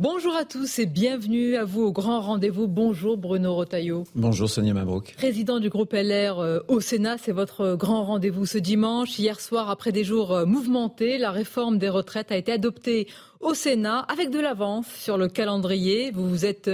[0.00, 2.66] Bonjour à tous et bienvenue à vous au grand rendez-vous.
[2.66, 4.04] Bonjour Bruno Rotaillot.
[4.14, 5.12] Bonjour Sonia Mabrouk.
[5.14, 9.18] Président du groupe LR euh, au Sénat, c'est votre grand rendez-vous ce dimanche.
[9.18, 13.08] Hier soir, après des jours euh, mouvementés, la réforme des retraites a été adoptée
[13.40, 16.12] au Sénat avec de l'avance sur le calendrier.
[16.12, 16.70] Vous vous êtes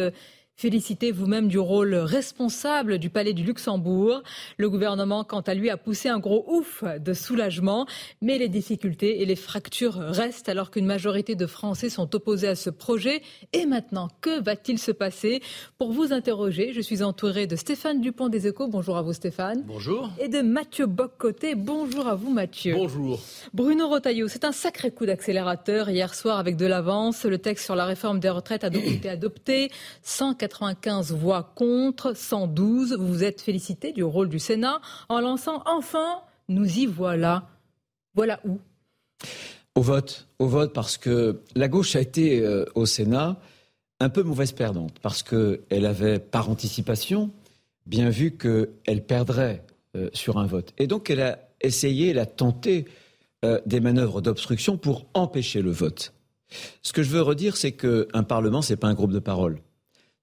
[0.59, 4.23] Félicitez vous-même du rôle responsable du Palais du Luxembourg.
[4.57, 7.87] Le gouvernement, quant à lui, a poussé un gros ouf de soulagement,
[8.23, 12.55] mais les difficultés et les fractures restent alors qu'une majorité de Français sont opposés à
[12.55, 13.21] ce projet.
[13.53, 15.43] Et maintenant, que va-t-il se passer?
[15.77, 18.67] Pour vous interroger, je suis entouré de Stéphane Dupont des Échos.
[18.67, 19.63] Bonjour à vous Stéphane.
[19.67, 20.09] Bonjour.
[20.19, 21.55] Et de Mathieu Boccoté.
[21.55, 22.77] Bonjour à vous Mathieu.
[22.77, 23.21] Bonjour.
[23.53, 27.27] Bruno Rotaillot, c'est un sacré coup d'accélérateur hier soir avec de l'avance.
[27.27, 29.71] Le texte sur la réforme des retraites a donc été adopté.
[30.47, 32.97] 95 voix contre, 112.
[32.99, 37.49] Vous vous êtes félicité du rôle du Sénat en lançant enfin, nous y voilà.
[38.15, 38.59] Voilà où?
[39.75, 40.29] Au vote.
[40.39, 43.41] Au vote parce que la gauche a été euh, au Sénat
[43.99, 47.33] un peu mauvaise perdante parce qu'elle avait par anticipation
[47.85, 49.65] bien vu qu'elle perdrait
[49.97, 50.75] euh, sur un vote.
[50.79, 52.85] Et donc elle a essayé, elle a tenté
[53.45, 56.13] euh, des manœuvres d'obstruction pour empêcher le vote.
[56.83, 59.61] Ce que je veux redire, c'est qu'un Parlement, ce n'est pas un groupe de parole.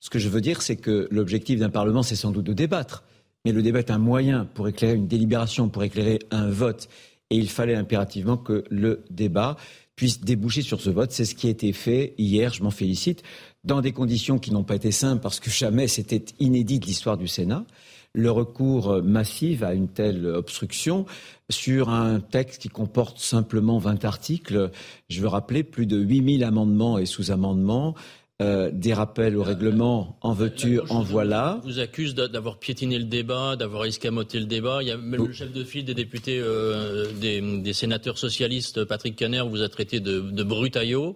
[0.03, 3.05] Ce que je veux dire, c'est que l'objectif d'un Parlement, c'est sans doute de débattre.
[3.45, 6.89] Mais le débat est un moyen pour éclairer une délibération, pour éclairer un vote.
[7.29, 9.55] Et il fallait impérativement que le débat
[9.95, 11.13] puisse déboucher sur ce vote.
[11.13, 13.23] C'est ce qui a été fait hier, je m'en félicite,
[13.63, 17.17] dans des conditions qui n'ont pas été simples, parce que jamais c'était inédit de l'histoire
[17.17, 17.65] du Sénat
[18.13, 21.05] le recours massif à une telle obstruction
[21.49, 24.69] sur un texte qui comporte simplement 20 articles.
[25.09, 27.95] Je veux rappeler plus de 8000 amendements et sous-amendements,
[28.41, 31.61] euh, des rappels au règlement, en veux-tu, en voilà.
[31.63, 34.79] vous accuse d'avoir piétiné le débat, d'avoir escamoté le débat.
[34.81, 39.15] Il y a même le chef de file des députés, euh, des, sénateurs socialistes, Patrick
[39.15, 41.15] Caner, vous a traité de, de brutaillot.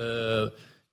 [0.00, 0.48] Euh,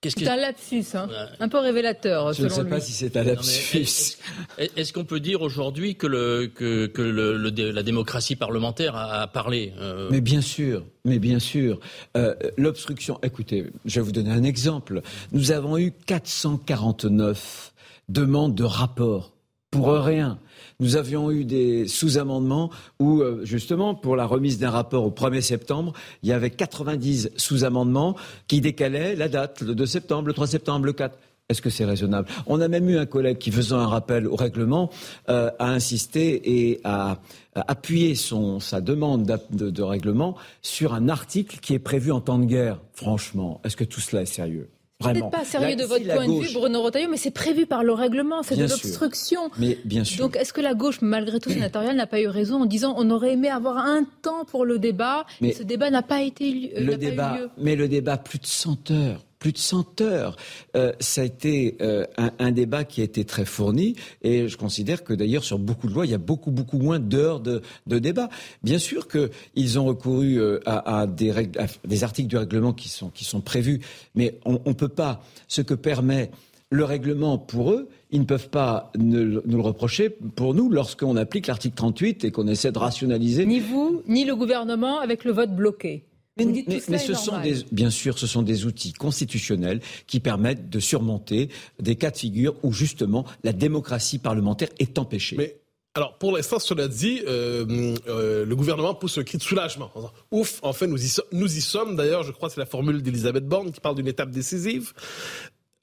[0.09, 1.08] c'est un lapsus, hein.
[1.40, 2.34] un peu révélateur.
[2.34, 4.18] Je ne sais pas si c'est un lapsus.
[4.58, 7.38] Est-ce qu'on peut dire aujourd'hui que, le, que, que le,
[7.72, 10.09] la démocratie parlementaire a, parlé euh?
[10.12, 11.80] Mais bien sûr, mais bien sûr.
[12.18, 15.02] Euh, L'obstruction, écoutez, je vais vous donner un exemple.
[15.31, 17.74] Nous avons eu 449
[18.09, 19.32] demandes de rapport
[19.73, 20.38] pour rien.
[20.79, 22.69] Nous avions eu des sous-amendements
[23.00, 27.31] où, euh, justement, pour la remise d'un rapport au 1er septembre, il y avait 90
[27.38, 28.16] sous-amendements
[28.47, 31.17] qui décalaient la date, le 2 septembre, le 3 septembre, le 4.
[31.50, 32.28] Est-ce que c'est raisonnable?
[32.45, 34.91] On a même eu un collègue qui, faisant un rappel au règlement,
[35.29, 37.17] euh, a insisté et a,
[37.55, 42.45] appuyé sa demande de, de règlement sur un article qui est prévu en temps de
[42.45, 42.79] guerre.
[42.94, 44.69] Franchement, est-ce que tout cela est sérieux?
[44.99, 47.93] Peut pas sérieux de votre point de vue, Bruno Retailleau, mais c'est prévu par le
[47.93, 49.49] règlement, c'est de l'obstruction.
[49.57, 50.19] Mais bien sûr.
[50.25, 53.09] Donc est-ce que la gauche, malgré tout sénatoriale, n'a pas eu raison en disant on
[53.09, 56.95] aurait aimé avoir un temps pour le débat, mais ce débat n'a pas été le
[56.97, 60.37] débat, Mais le débat, plus de 100 heures plus de 100 heures.
[60.77, 62.05] Euh, ça a été euh,
[62.39, 65.93] un, débat qui a été très fourni et je considère que d'ailleurs sur beaucoup de
[65.93, 68.29] lois, il y a beaucoup, beaucoup moins d'heures de, débat.
[68.63, 73.41] Bien sûr qu'ils ont recouru euh, à, des articles du règlement qui sont, qui sont
[73.41, 73.81] prévus,
[74.15, 76.31] mais on ne peut pas, ce que permet
[76.69, 81.47] le règlement pour eux, ils ne peuvent pas nous le reprocher pour nous lorsqu'on applique
[81.47, 83.45] l'article 38 et qu'on essaie de rationaliser.
[83.45, 86.05] Ni vous, ni le gouvernement avec le vote bloqué.
[86.38, 91.49] Mais, ce sont des, bien sûr, ce sont des outils constitutionnels qui permettent de surmonter
[91.79, 95.35] des cas de figure où justement la démocratie parlementaire est empêchée.
[95.38, 95.63] Mais
[95.95, 99.91] alors, pour l'instant, cela dit, euh, euh, le gouvernement pousse un cri de soulagement.
[100.31, 101.96] Ouf, enfin, nous y, nous y sommes.
[101.96, 104.93] D'ailleurs, je crois que c'est la formule d'Elisabeth Borne qui parle d'une étape décisive.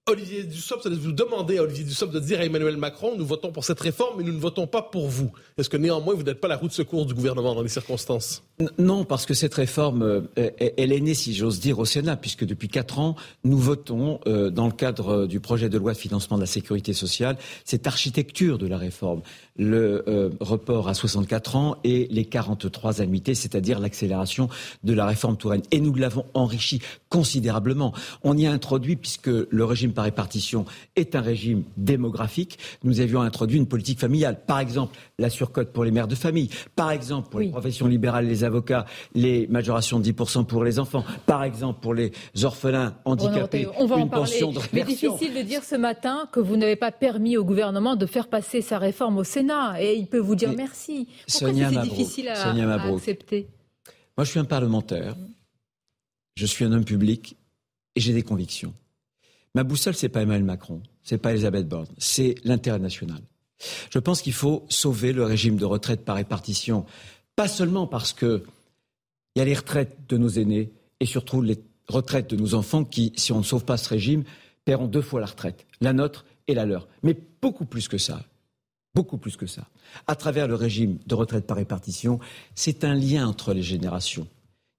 [0.08, 3.64] Olivier Dussopt, vous demander à Olivier Dussopt de dire à Emmanuel Macron, nous votons pour
[3.64, 5.30] cette réforme, mais nous ne votons pas pour vous.
[5.56, 8.42] Est-ce que néanmoins, vous n'êtes pas la roue de secours du gouvernement dans les circonstances?
[8.78, 12.44] Non, parce que cette réforme, euh, elle est née, si j'ose dire, au Sénat, puisque
[12.44, 13.14] depuis quatre ans,
[13.44, 16.92] nous votons, euh, dans le cadre du projet de loi de financement de la sécurité
[16.92, 19.22] sociale, cette architecture de la réforme.
[19.60, 24.48] Le euh, report à 64 ans et les 43 annuités, c'est-à-dire l'accélération
[24.84, 25.60] de la réforme Touraine.
[25.70, 26.80] Et nous l'avons enrichi
[27.10, 27.92] considérablement.
[28.22, 30.64] On y a introduit, puisque le régime par répartition
[30.96, 34.38] est un régime démographique, nous avions introduit une politique familiale.
[34.46, 36.48] Par exemple, la surcote pour les mères de famille.
[36.74, 41.04] Par exemple, pour les professions libérales, les avocats, les majorations de 10% pour les enfants.
[41.26, 44.24] Par exemple, pour les orphelins handicapés, on va une en parler.
[44.24, 47.94] pension de Mais difficile de dire ce matin que vous n'avez pas permis au gouvernement
[47.94, 49.49] de faire passer sa réforme au Sénat.
[49.80, 51.08] Et il peut vous dire merci.
[51.28, 53.48] Pourquoi c'est difficile à, à accepter
[54.16, 55.16] Moi, je suis un parlementaire.
[56.36, 57.36] Je suis un homme public
[57.94, 58.74] et j'ai des convictions.
[59.54, 63.20] Ma boussole, c'est pas Emmanuel Macron, c'est pas Elisabeth Borne, c'est l'intérêt national.
[63.90, 66.86] Je pense qu'il faut sauver le régime de retraite par répartition,
[67.36, 68.44] pas seulement parce que
[69.34, 71.58] il y a les retraites de nos aînés et surtout les
[71.88, 74.24] retraites de nos enfants qui, si on ne sauve pas ce régime,
[74.64, 76.88] paieront deux fois la retraite, la nôtre et la leur.
[77.02, 78.22] Mais beaucoup plus que ça.
[78.94, 79.68] Beaucoup plus que ça.
[80.06, 82.18] À travers le régime de retraite par répartition,
[82.54, 84.26] c'est un lien entre les générations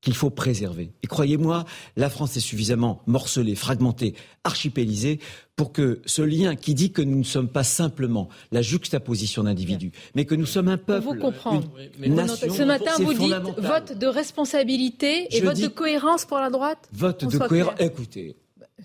[0.02, 0.92] qu'il faut préserver.
[1.04, 1.64] Et croyez-moi,
[1.96, 5.20] la France est suffisamment morcelée, fragmentée, archipélisée
[5.56, 9.92] pour que ce lien qui dit que nous ne sommes pas simplement la juxtaposition d'individus,
[10.16, 11.70] mais que nous sommes un peuple, vous comprendre.
[12.02, 16.50] Une nation, ce matin, vous dites vote de responsabilité et vote de cohérence pour la
[16.50, 16.90] droite?
[16.92, 17.76] Vote de cohérence.
[17.80, 18.36] Écoutez,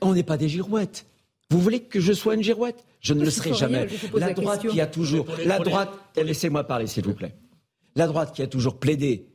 [0.02, 1.06] on n'est pas des girouettes.
[1.50, 2.84] Vous voulez que je sois une girouette?
[3.00, 3.86] Je ne le serai jamais.
[4.14, 7.34] La droite qui a toujours, la droite, laissez-moi parler s'il vous plaît.
[7.94, 9.26] La droite qui a toujours plaidé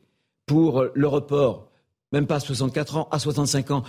[0.46, 1.72] pour le report
[2.12, 3.84] même pas à 64 ans, à 65 ans.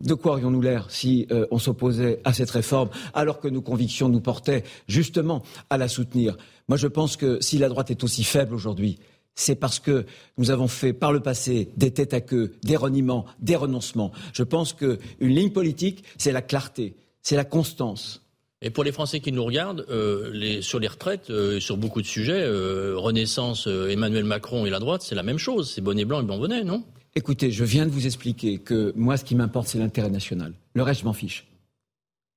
[0.00, 4.08] De quoi aurions-nous l'air si euh, on s'opposait à cette réforme alors que nos convictions
[4.08, 6.36] nous portaient justement à la soutenir?
[6.68, 8.98] Moi, je pense que si la droite est aussi faible aujourd'hui,
[9.34, 10.04] c'est parce que
[10.38, 14.12] nous avons fait par le passé des têtes à queue, des reniements, des renoncements.
[14.32, 16.94] Je pense qu'une ligne politique, c'est la clarté,
[17.26, 18.22] c'est la constance.
[18.62, 22.06] Et pour les Français qui nous regardent, euh, sur les retraites, euh, sur beaucoup de
[22.06, 22.46] sujets,
[22.94, 25.72] Renaissance, Emmanuel Macron et la droite, c'est la même chose.
[25.74, 26.84] C'est bonnet blanc et blanc bonnet, non?
[27.16, 30.52] Écoutez, je viens de vous expliquer que moi, ce qui m'importe, c'est l'intérêt national.
[30.74, 31.48] Le reste, je m'en fiche.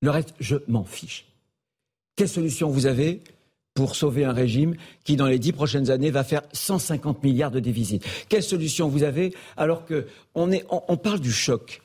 [0.01, 1.25] Le reste, je m'en fiche.
[2.15, 3.21] Quelle solution vous avez
[3.75, 7.59] pour sauver un régime qui, dans les dix prochaines années, va faire 150 milliards de
[7.59, 8.03] déficit?
[8.27, 11.83] Quelle solution vous avez alors qu'on on, parle du choc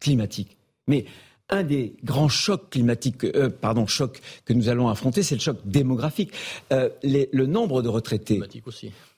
[0.00, 0.56] climatique
[0.88, 1.04] Mais
[1.52, 5.58] un des grands chocs climatiques, euh, pardon, chocs que nous allons affronter, c'est le choc
[5.64, 6.32] démographique.
[6.72, 8.40] Euh, le nombre de retraités.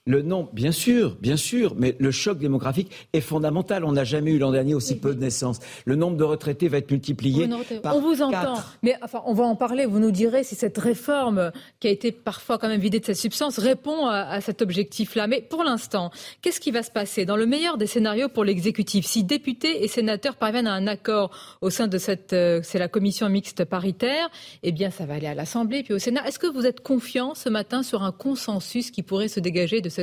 [0.06, 3.86] Le nom, bien sûr, bien sûr, mais le choc démographique est fondamental.
[3.86, 5.60] On n'a jamais eu l'an dernier aussi peu de naissances.
[5.86, 7.48] Le nombre de retraités va être multiplié
[7.82, 9.86] par On vous entend, mais enfin, on va en parler.
[9.86, 13.16] Vous nous direz si cette réforme, qui a été parfois quand même vidée de cette
[13.16, 15.26] substance, répond à, cet objectif-là.
[15.26, 16.10] Mais pour l'instant,
[16.42, 17.24] qu'est-ce qui va se passer?
[17.24, 21.30] Dans le meilleur des scénarios pour l'exécutif Si députés et sénateurs parviennent à un accord
[21.62, 24.28] au sein de cette, euh, c'est la commission mixte paritaire,
[24.64, 26.28] eh bien, ça va aller à l'Assemblée puis au Sénat.
[26.28, 29.93] Est-ce que vous êtes confiant ce matin sur un consensus qui pourrait se dégager de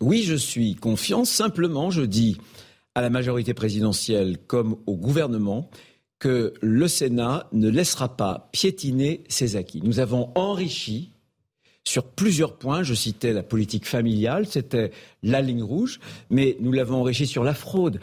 [0.00, 1.24] Oui, je suis confiant.
[1.24, 2.38] Simplement, je dis
[2.94, 5.70] à la majorité présidentielle comme au gouvernement
[6.18, 9.80] que le Sénat ne laissera pas piétiner ses acquis.
[9.82, 11.12] Nous avons enrichi
[11.84, 12.82] sur plusieurs points.
[12.82, 14.90] Je citais la politique familiale, c'était
[15.22, 15.98] la ligne rouge,
[16.28, 18.00] mais nous l'avons enrichi sur la fraude.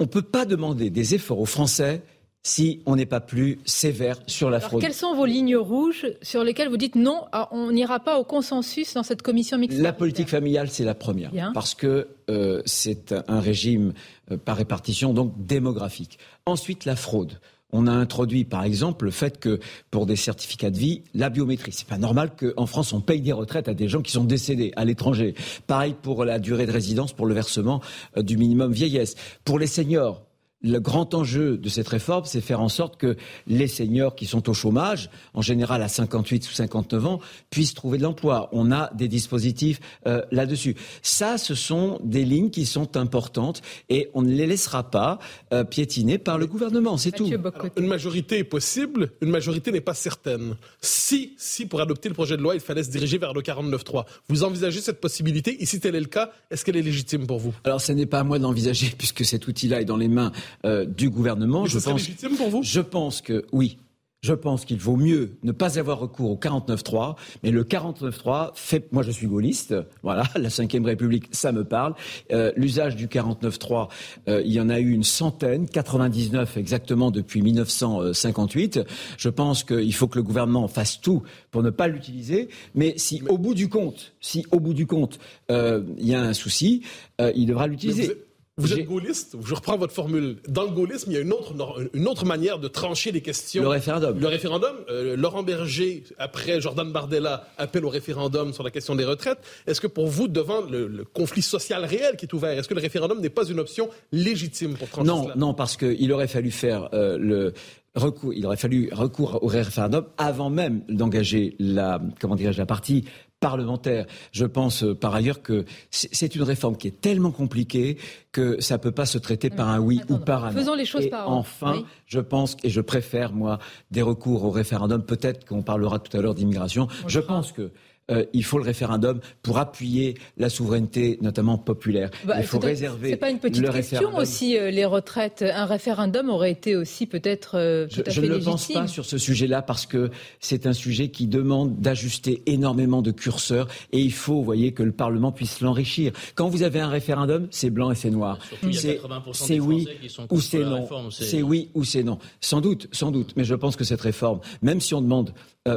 [0.00, 2.02] On ne peut pas demander des efforts aux Français
[2.42, 4.80] si on n'est pas plus sévère sur la fraude.
[4.80, 8.24] Quelles sont vos lignes rouges sur lesquelles vous dites non, ah, on n'ira pas au
[8.24, 13.14] consensus dans cette commission mixte La politique familiale, c'est la première, parce que euh, c'est
[13.26, 13.92] un régime
[14.30, 16.18] euh, par répartition, donc démographique.
[16.46, 17.38] Ensuite, la fraude.
[17.70, 21.72] On a introduit, par exemple, le fait que pour des certificats de vie, la biométrie.
[21.72, 24.72] C'est pas normal qu'en France on paye des retraites à des gens qui sont décédés
[24.76, 25.34] à l'étranger.
[25.66, 27.82] Pareil pour la durée de résidence, pour le versement
[28.16, 29.16] euh, du minimum vieillesse.
[29.44, 30.22] Pour les seniors,
[30.62, 34.48] le grand enjeu de cette réforme, c'est faire en sorte que les seniors qui sont
[34.48, 38.48] au chômage, en général à 58 ou 59 ans, puissent trouver de l'emploi.
[38.52, 40.74] On a des dispositifs euh, là-dessus.
[41.02, 45.18] Ça, ce sont des lignes qui sont importantes et on ne les laissera pas
[45.52, 46.96] euh, piétiner par le gouvernement.
[46.96, 47.30] C'est tout.
[47.76, 50.56] une majorité est possible, une majorité n'est pas certaine.
[50.80, 54.04] Si, si pour adopter le projet de loi, il fallait se diriger vers le 49-3,
[54.28, 55.62] vous envisagez cette possibilité?
[55.62, 57.54] Et si tel est le cas, est-ce qu'elle est légitime pour vous?
[57.64, 60.32] Alors, ce n'est pas à moi d'envisager puisque cet outil-là est dans les mains
[60.64, 61.66] euh, du gouvernement.
[61.66, 63.78] je pense, légitime pour vous Je pense que oui.
[64.20, 67.14] Je pense qu'il vaut mieux ne pas avoir recours au 49-3,
[67.44, 68.92] mais le 49-3 fait.
[68.92, 69.76] Moi, je suis gaulliste.
[70.02, 71.94] Voilà, la Ve République, ça me parle.
[72.32, 73.88] Euh, l'usage du 49-3,
[74.26, 78.80] euh, il y en a eu une centaine, 99 exactement depuis 1958.
[79.16, 82.48] Je pense qu'il faut que le gouvernement fasse tout pour ne pas l'utiliser.
[82.74, 86.34] Mais si au bout du compte, si au bout du compte, il y a un
[86.34, 86.82] souci,
[87.20, 88.16] il devra l'utiliser.
[88.58, 90.36] Vous êtes gaulliste, je reprends votre formule.
[90.48, 91.54] Dans le gaullisme, il y a une autre,
[91.94, 93.62] une autre manière de trancher les questions.
[93.62, 94.18] Le référendum.
[94.18, 94.76] Le référendum.
[94.90, 99.38] Euh, Laurent Berger, après Jordan Bardella, appelle au référendum sur la question des retraites.
[99.66, 102.80] Est-ce que pour vous, devant le, conflit social réel qui est ouvert, est-ce que le
[102.80, 106.88] référendum n'est pas une option légitime pour trancher non, Non, parce qu'il aurait fallu faire
[106.92, 107.54] euh, le,
[107.94, 113.04] recours, il aurait fallu recours au référendum avant même d'engager la, comment dirais-je, la partie
[113.40, 114.06] parlementaire.
[114.32, 117.98] Je pense euh, par ailleurs que c'est une réforme qui est tellement compliquée
[118.32, 120.58] que ça ne peut pas se traiter par un oui ou par un non.
[120.58, 123.58] Faisons les choses par Enfin, je pense et je préfère moi
[123.90, 125.02] des recours au référendum.
[125.02, 126.88] Peut-être qu'on parlera tout à l'heure d'immigration.
[127.06, 127.70] Je pense que
[128.10, 132.10] euh, il faut le référendum pour appuyer la souveraineté, notamment populaire.
[132.24, 133.10] Bah, il faut réserver.
[133.10, 135.42] C'est pas une petite question aussi euh, les retraites.
[135.42, 138.86] Un référendum aurait été aussi peut-être euh, tout à je, fait Je ne pense pas
[138.86, 140.10] sur ce sujet-là parce que
[140.40, 144.82] c'est un sujet qui demande d'ajuster énormément de curseurs et il faut, vous voyez, que
[144.82, 146.12] le Parlement puisse l'enrichir.
[146.34, 148.38] Quand vous avez un référendum, c'est blanc et c'est noir.
[148.72, 149.86] C'est oui
[150.30, 150.88] ou c'est non.
[151.10, 152.18] C'est oui ou c'est non.
[152.40, 153.34] Sans doute, sans doute.
[153.36, 155.34] Mais je pense que cette réforme, même si on demande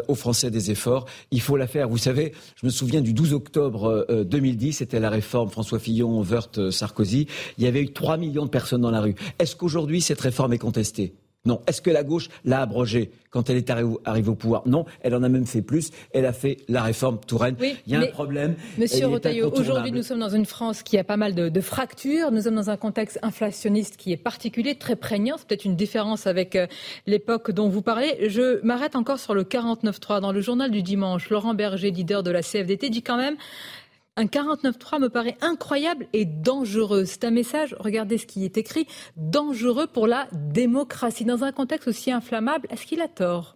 [0.08, 1.90] aux Français des efforts, il faut la faire.
[1.90, 5.80] Vous savez je me souviens du 12 octobre 2010, euh, euh, c'était la réforme François
[5.80, 7.28] Fillon, Wörth, euh, Sarkozy.
[7.58, 9.16] Il y avait eu 3 millions de personnes dans la rue.
[9.40, 11.14] Est-ce qu'aujourd'hui, cette réforme est contestée?
[11.44, 11.62] Non.
[11.66, 13.72] Est-ce que la gauche l'a abrogée quand elle est
[14.06, 14.62] arrivée au pouvoir?
[14.68, 14.86] Non.
[15.02, 15.90] Elle en a même fait plus.
[16.14, 17.56] Elle a fait la réforme Touraine.
[17.60, 18.56] Il y a un problème.
[18.78, 22.32] Monsieur Rotaillot, aujourd'hui, nous sommes dans une France qui a pas mal de, fractures.
[22.32, 25.36] Nous sommes dans un contexte inflationniste qui est particulier, très prégnant.
[25.38, 26.68] C'est peut-être une différence avec euh,
[27.08, 28.30] l'époque dont vous parlez.
[28.30, 30.22] Je m'arrête encore sur le 49.3.
[30.22, 33.36] Dans le journal du dimanche, Laurent Berger, leader de la CFDT, dit quand même
[34.18, 37.06] un 49.3 me paraît incroyable et dangereux.
[37.06, 41.26] C'est un message, regardez ce qui est écrit, dangereux pour la démocratie.
[41.26, 43.56] Dans un contexte aussi inflammable, est-ce qu'il a tort?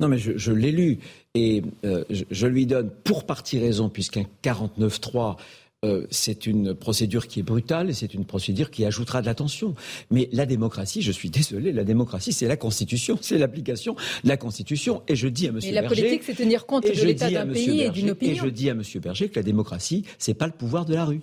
[0.00, 0.98] Non, mais je, l'ai lu
[1.34, 5.36] et euh, je, je, lui donne pour partie raison, puisqu'un 49.3
[5.84, 9.34] euh, c'est une procédure qui est brutale et c'est une procédure qui ajoutera de la
[9.34, 9.74] tension.
[10.10, 14.36] Mais la démocratie, je suis désolé, la démocratie, c'est la Constitution, c'est l'application de la
[14.36, 15.02] Constitution.
[15.08, 15.54] Et je dis à M.
[15.54, 15.72] Berger...
[15.72, 18.32] la politique, c'est tenir compte de l'état d'un pays et d'une opinion.
[18.32, 18.82] Et je dis à M.
[19.02, 21.20] Berger que la démocratie, c'est pas le pouvoir de la rue.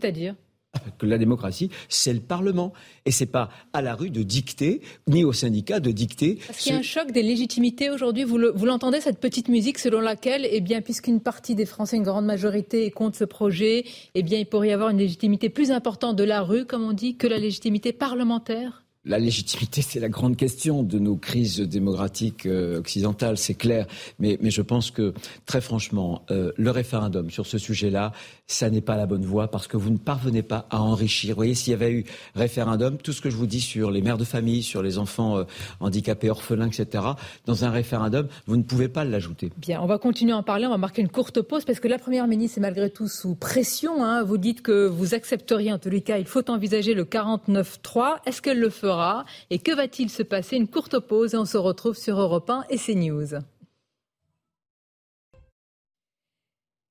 [0.00, 0.34] C'est-à-dire?
[0.98, 2.72] Que la démocratie, c'est le Parlement.
[3.04, 6.38] Et c'est pas à la rue de dicter, ni aux syndicats de dicter.
[6.46, 8.24] Parce qu'il y a un choc des légitimités aujourd'hui.
[8.24, 12.26] Vous l'entendez, cette petite musique selon laquelle, eh bien, puisqu'une partie des Français, une grande
[12.26, 13.84] majorité, est contre ce projet,
[14.14, 16.92] eh bien, il pourrait y avoir une légitimité plus importante de la rue, comme on
[16.92, 18.84] dit, que la légitimité parlementaire?
[19.06, 23.86] La légitimité, c'est la grande question de nos crises démocratiques euh, occidentales, c'est clair.
[24.18, 25.14] Mais, je pense que,
[25.46, 28.12] très franchement, euh, le référendum sur ce sujet-là,
[28.46, 31.30] ça n'est pas la bonne voie parce que vous ne parvenez pas à enrichir.
[31.30, 32.04] Vous voyez, s'il y avait eu
[32.34, 35.38] référendum, tout ce que je vous dis sur les mères de famille, sur les enfants
[35.38, 35.44] euh,
[35.80, 37.04] handicapés, orphelins, etc.,
[37.46, 39.50] dans un référendum, vous ne pouvez pas l'ajouter.
[39.56, 40.66] Bien, on va continuer à en parler.
[40.66, 43.34] On va marquer une courte pause parce que la Première ministre est malgré tout sous
[43.34, 44.04] pression.
[44.04, 44.24] Hein.
[44.24, 48.18] Vous dites que vous accepteriez, en tous les cas, il faut envisager le 49-3.
[48.26, 48.89] Est-ce qu'elle le fera?
[49.50, 50.56] Et que va-t-il se passer?
[50.56, 53.40] Une courte pause et on se retrouve sur Europe 1 et CNews.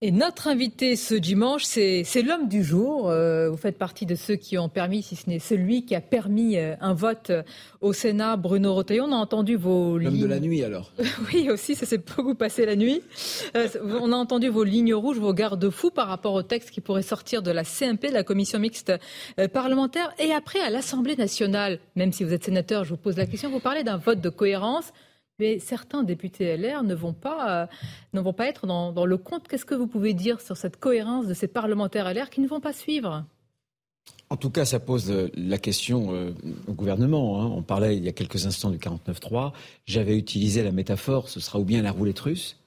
[0.01, 3.09] Et notre invité ce dimanche, c'est l'homme du jour.
[3.09, 5.99] Euh, vous faites partie de ceux qui ont permis, si ce n'est celui qui a
[5.99, 7.43] permis euh, un vote euh,
[7.81, 9.03] au Sénat, Bruno Retailleau.
[9.03, 10.11] On a entendu vos lignes.
[10.11, 10.93] L'homme de la nuit alors.
[11.33, 13.01] oui, aussi, ça s'est beaucoup passé la nuit.
[13.99, 17.41] on a entendu vos lignes rouges, vos garde-fous par rapport au texte qui pourrait sortir
[17.41, 18.93] de la CMP, de la commission mixte
[19.51, 20.13] parlementaire.
[20.17, 23.49] Et après, à l'Assemblée nationale, même si vous êtes sénateur, je vous pose la question,
[23.49, 24.93] vous parlez d'un vote de cohérence.
[25.39, 27.67] Mais certains députés LR ne vont pas, euh,
[28.13, 29.47] ne vont pas être dans, le compte.
[29.47, 32.59] Qu'est-ce que vous pouvez dire sur cette cohérence de ces parlementaires LR qui ne vont
[32.59, 33.25] pas suivre?
[34.29, 36.31] En tout cas, ça pose euh, la question euh,
[36.67, 37.41] au gouvernement.
[37.41, 37.51] Hein.
[37.55, 39.53] On parlait il y a quelques instants du 49-3.
[39.85, 42.57] J'avais utilisé la métaphore, ce sera ou bien la roulette russe,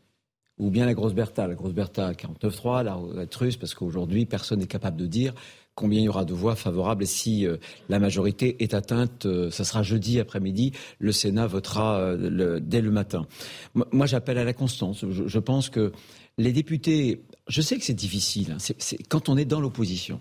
[0.59, 1.47] ou bien la grosse Bertha.
[1.47, 5.35] La grosse Bertha 49-3, la roulette russe, parce qu'aujourd'hui, personne n'est capable de dire
[5.75, 7.07] combien il y aura de voix favorables.
[7.07, 7.57] Si euh,
[7.88, 12.91] la majorité est atteinte, euh, ça sera jeudi après-midi, le Sénat votera euh, dès le
[12.91, 13.26] matin.
[13.75, 15.05] Moi, j'appelle à la constance.
[15.09, 15.93] Je, pense que
[16.38, 18.59] les députés, je sais que c'est difficile, hein.
[18.59, 20.21] c'est quand on est dans l'opposition,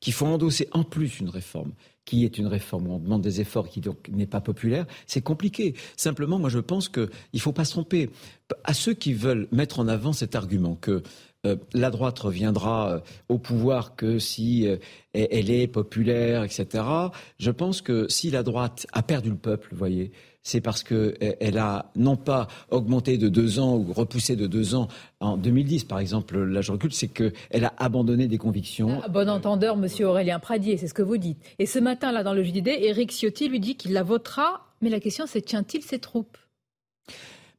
[0.00, 1.72] qu'il faut endosser en plus une réforme
[2.08, 5.20] qui est une réforme où on demande des efforts qui donc n'est pas populaire, c'est
[5.20, 5.74] compliqué.
[5.94, 8.08] Simplement, moi je pense qu'il ne faut pas se tromper.
[8.64, 11.02] À ceux qui veulent mettre en avant cet argument que
[11.46, 14.76] euh, la droite reviendra euh, au pouvoir que si euh,
[15.12, 16.84] elle est populaire, etc.
[17.38, 20.10] Je pense que si la droite a perdu le peuple, vous voyez,
[20.42, 24.88] c'est parce qu'elle a non pas augmenté de deux ans ou repoussé de deux ans
[25.20, 29.00] en 2010, par exemple, là je recule, c'est qu'elle a abandonné des convictions.
[29.04, 31.38] Ah, bon entendeur, Monsieur Aurélien Pradier, c'est ce que vous dites.
[31.60, 34.90] Et ce matin, là, dans le JDD, Éric Ciotti lui dit qu'il la votera, mais
[34.90, 36.36] la question c'est tient-il ses troupes?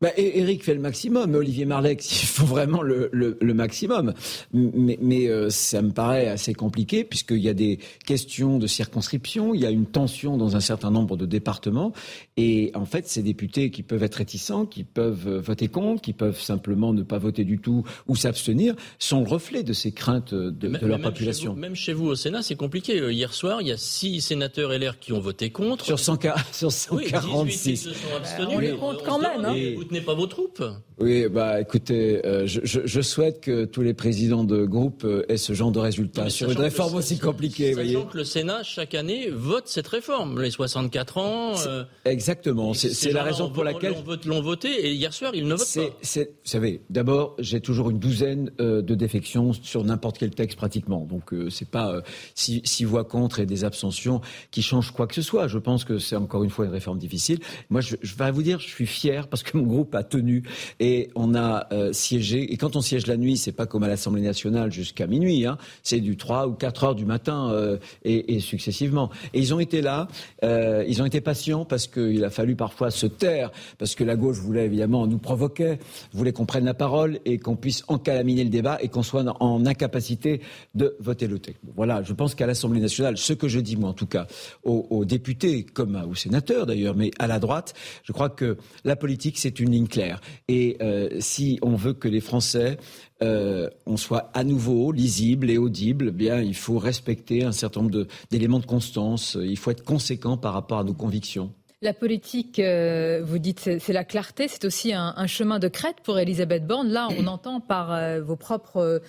[0.01, 4.13] Bah, Eric fait le maximum, mais Olivier Marlex, il faut vraiment le, maximum.
[4.53, 9.53] Mais, mais euh, ça me paraît assez compliqué, puisqu'il y a des questions de circonscription,
[9.53, 11.91] il y a une tension dans un certain nombre de départements,
[12.37, 16.13] et en fait, ces députés qui peuvent être réticents, qui peuvent euh, voter contre, qui
[16.13, 20.33] peuvent simplement ne pas voter du tout ou s'abstenir, sont le reflet de ces craintes
[20.33, 21.55] de, leur population.
[21.55, 23.01] même chez vous au Sénat, c'est compliqué.
[23.01, 25.83] Euh, hier soir, il y a six sénateurs LR qui ont voté contre.
[25.83, 26.19] Sur, 100,
[26.53, 27.75] sur 146.
[27.75, 28.49] se sont abstenus.
[28.55, 29.43] on les compte quand même.
[29.43, 29.55] Hein
[29.91, 30.63] n'est pas vos troupes.
[30.99, 35.53] Oui, bah écoutez, euh, je, souhaite que tous les présidents de groupe euh, aient ce
[35.53, 37.73] genre de résultats sur une réforme aussi compliquée.
[37.73, 38.05] Sachant voyez.
[38.11, 40.41] que le Sénat, chaque année, vote cette réforme.
[40.41, 41.53] Les 64 ans.
[41.67, 42.73] Euh, exactement.
[42.73, 43.95] C'est la raison pour laquelle.
[44.25, 45.81] L'ont voté et hier soir, ils ne votent pas.
[45.81, 51.05] Vous savez, d'abord, j'ai toujours une douzaine de défections sur n'importe quel texte pratiquement.
[51.05, 52.01] Donc, c'est pas
[52.35, 55.47] six, six, voix contre et des abstentions qui changent quoi que ce soit.
[55.47, 57.39] Je pense que c'est encore une fois une réforme difficile.
[57.69, 60.03] Moi, je, je vais vous dire, je suis fier parce que mon groupe groupe a
[60.03, 60.43] tenu
[60.81, 62.51] et on a euh, siégé.
[62.51, 65.57] Et quand on siège la nuit, c'est pas comme à l'Assemblée nationale jusqu'à minuit, hein,
[65.83, 69.09] c'est du 3 ou 4 heures du matin euh, et, et, successivement.
[69.33, 70.09] Et ils ont été là,
[70.43, 74.17] euh, ils ont été patients parce qu'il a fallu parfois se taire, parce que la
[74.17, 75.77] gauche voulait évidemment nous provoquer,
[76.11, 79.65] voulait qu'on prenne la parole et qu'on puisse encalaminer le débat et qu'on soit en
[79.65, 80.41] incapacité
[80.75, 81.61] de voter le texte.
[81.73, 84.27] voilà, je pense qu'à l'Assemblée nationale, ce que je dis moi en tout cas
[84.65, 88.97] aux, aux députés comme aux sénateurs d'ailleurs, mais à la droite, je crois que la
[88.97, 90.21] politique c'est une ligne claire.
[90.47, 92.77] Et euh, si on veut que les Français
[93.21, 97.81] euh, on soit à nouveau lisible et audible, eh bien il faut respecter un certain
[97.81, 99.37] nombre d'éléments de, constance.
[99.39, 101.51] Il faut être conséquent par rapport à nos convictions.
[101.81, 106.19] La politique, euh, vous dites, c'est la clarté, c'est aussi un, chemin de crête pour
[106.19, 106.89] Elisabeth Borne.
[106.89, 109.01] Là, on entend par vos propres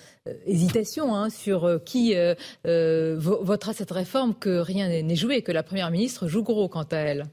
[0.45, 2.15] hésitations hein, sur qui
[2.65, 6.97] votera cette réforme que rien n'est joué, que la Première ministre joue gros quant à
[6.97, 7.27] elle.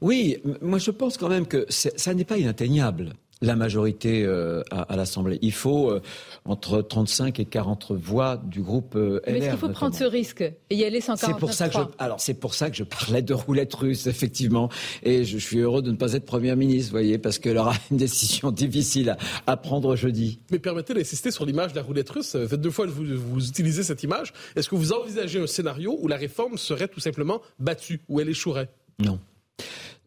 [0.00, 4.96] Oui, moi je pense quand même que ça n'est pas inatteignable la majorité euh, à,
[4.96, 5.38] l'Assemblée.
[5.42, 6.00] Il faut euh,
[6.44, 9.32] entre 35 et 40 voix du groupe euh, LR.
[9.32, 11.74] Mais est-ce qu'il faut prendre ce risque et y aller sans C'est pour ça que
[11.74, 14.68] je, alors c'est pour ça que je parlais de roulette russe effectivement,
[15.02, 17.74] et je, suis heureux de ne pas être Premier ministre, vous voyez, parce qu'elle aura
[17.90, 20.40] une décision difficile à, prendre jeudi.
[20.50, 22.36] Mais permettez d'insister sur l'image de la roulette russe.
[22.48, 24.32] Faites deux fois vous, vous utilisez cette image.
[24.56, 28.28] Est-ce que vous envisagez un scénario où la réforme serait tout simplement battue, où elle
[28.28, 28.68] échouerait?
[28.98, 29.18] Non.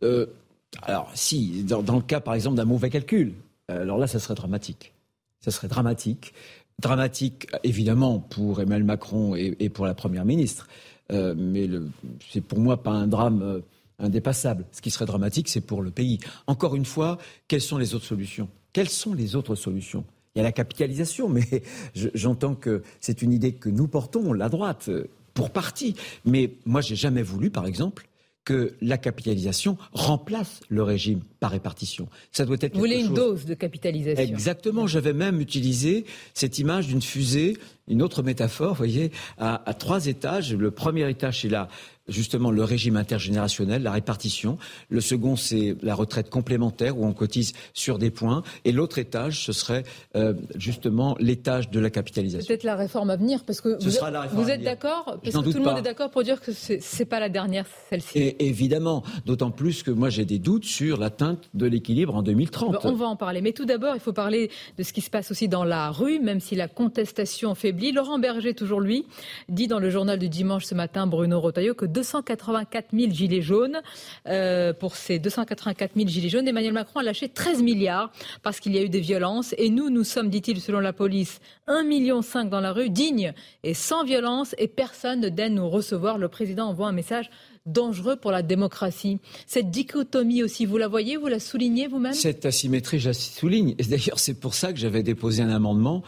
[0.04, 0.28] Euh,
[0.84, 3.34] alors, si, dans, le cas, par exemple, d'un mauvais calcul,
[3.72, 4.94] euh, alors là, ça serait dramatique.
[5.40, 6.34] Ça serait dramatique.
[6.80, 10.68] Dramatique, évidemment, pour Emmanuel Macron et, pour la Première ministre.
[11.12, 11.68] Euh, mais
[12.32, 13.64] c'est pour moi pas un drame
[13.98, 14.66] indépassable.
[14.72, 16.20] Ce qui serait dramatique, c'est pour le pays.
[16.46, 18.50] Encore une fois, quelles sont les autres solutions?
[18.74, 20.06] Quelles sont les autres solutions?
[20.36, 21.64] Il y a la capitalisation, mais
[21.96, 24.92] j'entends que c'est une idée que nous portons, la droite,
[25.34, 25.96] pour partie.
[26.26, 28.08] Mais moi, j'ai jamais voulu, par exemple,
[28.48, 32.08] que la capitalisation remplace le régime par répartition.
[32.32, 32.76] Ça doit être.
[32.76, 34.88] Vous voulez une dose de capitalisation Exactement.
[34.88, 37.58] J'avais même utilisé cette image d'une fusée,
[37.88, 40.54] une autre métaphore, vous voyez, à, à trois étages.
[40.54, 41.68] Le premier étage, c'est là
[42.08, 44.58] justement le régime intergénérationnel, la répartition.
[44.90, 48.44] Le second, c'est la retraite complémentaire où on cotise sur des points.
[48.66, 49.84] Et l'autre étage, ce serait
[50.16, 52.48] euh, justement l'étage de la capitalisation.
[52.48, 53.78] Peut-être la réforme à venir, parce que
[54.34, 57.06] vous, êtes d'accord Parce que tout le monde est d'accord pour dire que c'est n'est
[57.06, 58.36] pas la dernière, celle-ci.
[58.40, 62.78] Évidemment, d'autant plus que moi j'ai des doutes sur l'atteinte de l'équilibre en 2030.
[62.86, 63.42] On va en parler.
[63.42, 66.20] Mais tout d'abord, il faut parler de ce qui se passe aussi dans la rue,
[66.20, 67.56] même si la contestation
[67.92, 69.06] Laurent Berger, toujours lui,
[69.50, 73.82] dit dans le journal du dimanche ce matin, Bruno Rotaillot, que 284 000 gilets jaunes.
[74.28, 78.12] Euh, pour ces 284 000 gilets jaunes, Emmanuel Macron a lâché 13 milliards
[78.44, 79.54] parce qu'il y a eu des violences.
[79.58, 83.74] Et nous, nous sommes, dit-il, selon la police, 1,5 million dans la rue, dignes et
[83.74, 86.18] sans violence, et personne ne daigne nous recevoir.
[86.18, 87.30] Le président envoie un message
[87.68, 89.20] dangereux pour la démocratie.
[89.46, 92.14] Cette dichotomie aussi, vous la voyez, vous la soulignez vous-même?
[92.14, 93.76] Cette asymétrie, je la souligne.
[93.78, 96.04] Et d'ailleurs, c'est pour ça que j'avais déposé un amendement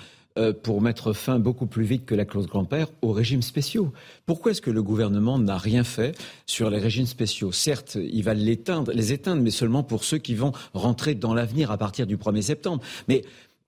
[0.63, 3.91] pour mettre fin beaucoup plus vite que la clause grand-père aux régimes spéciaux.
[4.25, 7.51] Pourquoi est-ce que le gouvernement n'a rien fait sur les régimes spéciaux?
[7.51, 11.71] Certes, il va l'éteindre, les éteindre, mais seulement pour ceux qui vont rentrer dans l'avenir
[11.71, 12.81] à partir du 1er septembre.
[13.09, 13.23] Mais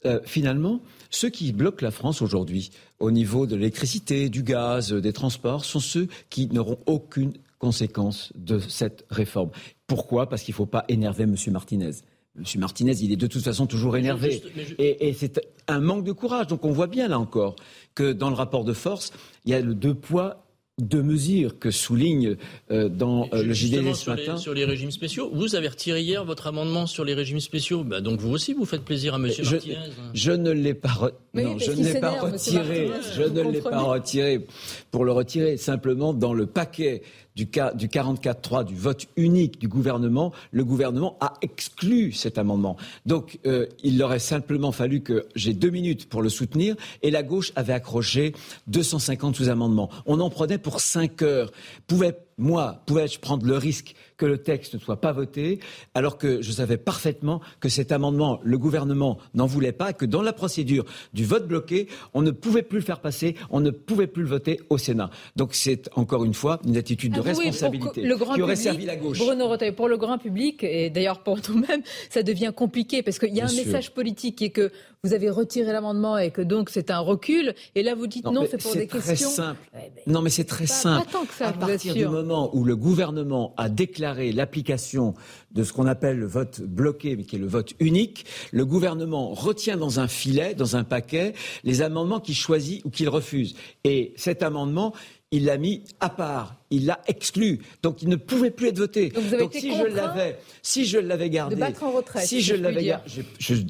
[0.06, 5.13] euh, finalement, ceux qui bloquent la France aujourd'hui au niveau de l'électricité, du gaz, des
[5.13, 9.52] transports, sont ceux qui n'auront aucune conséquence de cette réforme.
[9.86, 10.28] Pourquoi?
[10.28, 11.36] Parce qu'il ne faut pas énerver M.
[11.50, 11.91] Martinez.
[12.37, 12.45] M.
[12.59, 14.41] Martinez, il est de toute façon toujours énervé.
[14.77, 16.47] Et, c'est un manque de courage.
[16.47, 17.55] Donc on voit bien là encore
[17.93, 19.11] que dans le rapport de force,
[19.45, 20.45] il y a le deux poids,
[20.79, 22.37] deux mesures que souligne
[22.71, 24.37] euh, dans euh, le JDD ce matin.
[24.37, 27.83] sur les régimes spéciaux, vous avez retiré hier votre amendement sur les régimes spéciaux.
[27.83, 29.23] Bah, donc vous aussi, vous faites plaisir à M.
[29.23, 29.77] Martinez.
[30.13, 32.89] Je ne l'ai pas, non, je ne l'ai pas retiré.
[33.13, 34.47] Je ne l'ai pas retiré
[34.89, 35.57] pour le retirer.
[35.57, 37.03] Simplement, dans le paquet
[37.35, 42.77] du, du 44.3, du vote unique du gouvernement, le gouvernement a exclu cet amendement.
[43.05, 47.23] Donc, euh, il aurait simplement fallu que j'ai deux minutes pour le soutenir et la
[47.23, 48.33] gauche avait accroché
[48.67, 49.89] 250 sous-amendements.
[50.05, 51.51] On en prenait pour cinq heures.
[51.87, 55.60] Pouvait moi, pouvais-je prendre le risque que le texte ne soit pas voté,
[55.95, 60.21] alors que je savais parfaitement que cet amendement, le gouvernement n'en voulait pas, que dans
[60.21, 64.05] la procédure du vote bloqué, on ne pouvait plus le faire passer, on ne pouvait
[64.05, 65.10] plus le voter au Sénat.
[65.36, 69.17] Donc c'est encore une fois une attitude de ah responsabilité qui aurait servi la gauche.
[69.17, 71.81] Bruno Retailleau, pour le grand public, et d'ailleurs pour nous-mêmes,
[72.12, 74.71] ça devient compliqué, parce qu'il y a un message politique qui est que
[75.03, 78.45] vous avez retiré l'amendement et que donc c'est un recul, et là vous dites non,
[78.47, 79.29] c'est pour des questions.
[79.29, 79.60] Simple.
[80.05, 81.07] non mais c'est très simple.
[81.39, 85.13] à partir du moment où le gouvernement a déclaré l'application
[85.52, 89.34] de ce qu'on appelle le vote bloqué, mais qui est le vote unique, le gouvernement
[89.34, 93.56] retient dans un filet, dans un paquet, les amendements qu'il choisit ou qu'il refuse.
[93.84, 94.93] Et cet amendement,
[95.31, 99.09] il l'a mis à part, il l'a exclu, donc il ne pouvait plus être voté.
[99.09, 102.83] Donc, si je l'avais, si je l'avais gardé, de battre en retraite, si, je l'avais
[102.83, 103.11] gardé,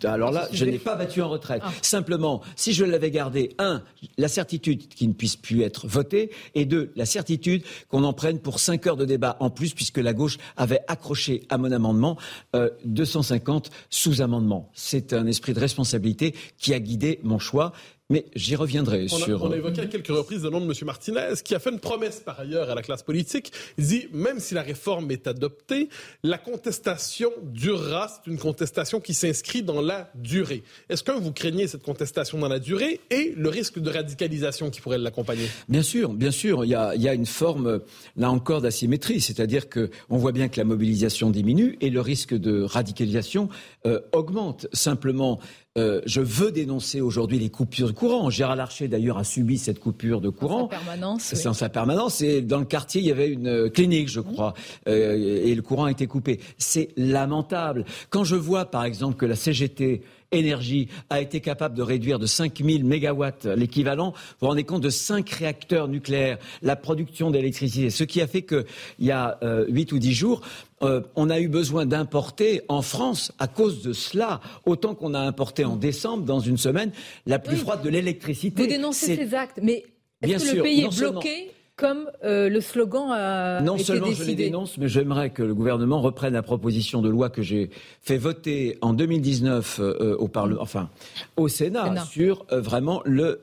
[0.04, 1.62] alors là, je n'ai pas battu en retraite.
[1.64, 1.72] Ah.
[1.84, 3.84] Simplement, si je l'avais gardé, un,
[4.18, 8.40] la certitude qu'il ne puisse plus être voté, et deux, la certitude qu'on en prenne
[8.40, 12.18] pour cinq heures de débat en plus, puisque la gauche avait accroché à mon amendement
[12.56, 14.72] euh, 250 sous-amendements.
[14.74, 17.72] C'est un esprit de responsabilité qui a guidé mon choix.
[18.12, 19.44] Mais j'y reviendrai sur.
[19.44, 20.74] on a évoqué à quelques reprises le nom de M.
[20.84, 23.54] Martinez, qui a fait une promesse par ailleurs à la classe politique.
[23.78, 25.88] Il dit même si la réforme est adoptée,
[26.24, 28.10] la contestation durera.
[28.10, 30.64] C'est une contestation qui s'inscrit dans la durée.
[30.90, 34.82] Est-ce que vous craignez cette contestation dans la durée et le risque de radicalisation qui
[34.82, 35.48] pourrait l'accompagner?
[35.70, 36.66] Bien sûr, bien sûr.
[36.66, 37.80] Il y, a, il y a une forme,
[38.18, 39.22] là encore, d'asymétrie.
[39.22, 43.48] C'est-à-dire qu'on voit bien que la mobilisation diminue et le risque de radicalisation
[43.86, 44.68] euh, augmente.
[44.74, 45.40] Simplement,
[45.78, 48.30] euh, je veux dénoncer aujourd'hui les coupures de courant.
[48.30, 50.64] Gérard Larcher, d'ailleurs, a subi cette coupure de courant.
[50.64, 51.22] En sa permanence.
[51.22, 52.22] C'est en sa permanence.
[52.22, 54.54] Et dans le quartier, il y avait une euh, clinique, je crois,
[54.90, 56.42] euh, et le courant a été coupé.
[56.58, 57.86] C'est lamentable.
[58.10, 62.26] Quand je vois, par exemple, que la CGT Énergie a été capable de réduire de
[62.26, 64.12] 5000 mégawatts l'équivalent.
[64.12, 67.90] Vous vous rendez compte de 5 réacteurs nucléaires, la production d'électricité.
[67.90, 68.66] Ce qui a fait qu'il
[69.00, 70.42] y a euh, 8 ou 10 jours,
[70.84, 75.20] euh, on a eu besoin d'importer en France à cause de cela, autant qu'on a
[75.20, 76.92] importé en décembre, dans une semaine,
[77.26, 78.64] la plus froide de l'électricité.
[78.64, 79.84] Vous dénoncez ces actes, mais
[80.22, 84.36] est-ce que le pays est bloqué comme euh, le slogan a non seulement je les
[84.36, 87.72] dénonce, mais j'aimerais que le gouvernement reprenne la proposition de loi que j'ai
[88.04, 90.90] fait voter en 2019 euh, au Parlement, enfin
[91.38, 93.40] au Sénat, sur euh, vraiment le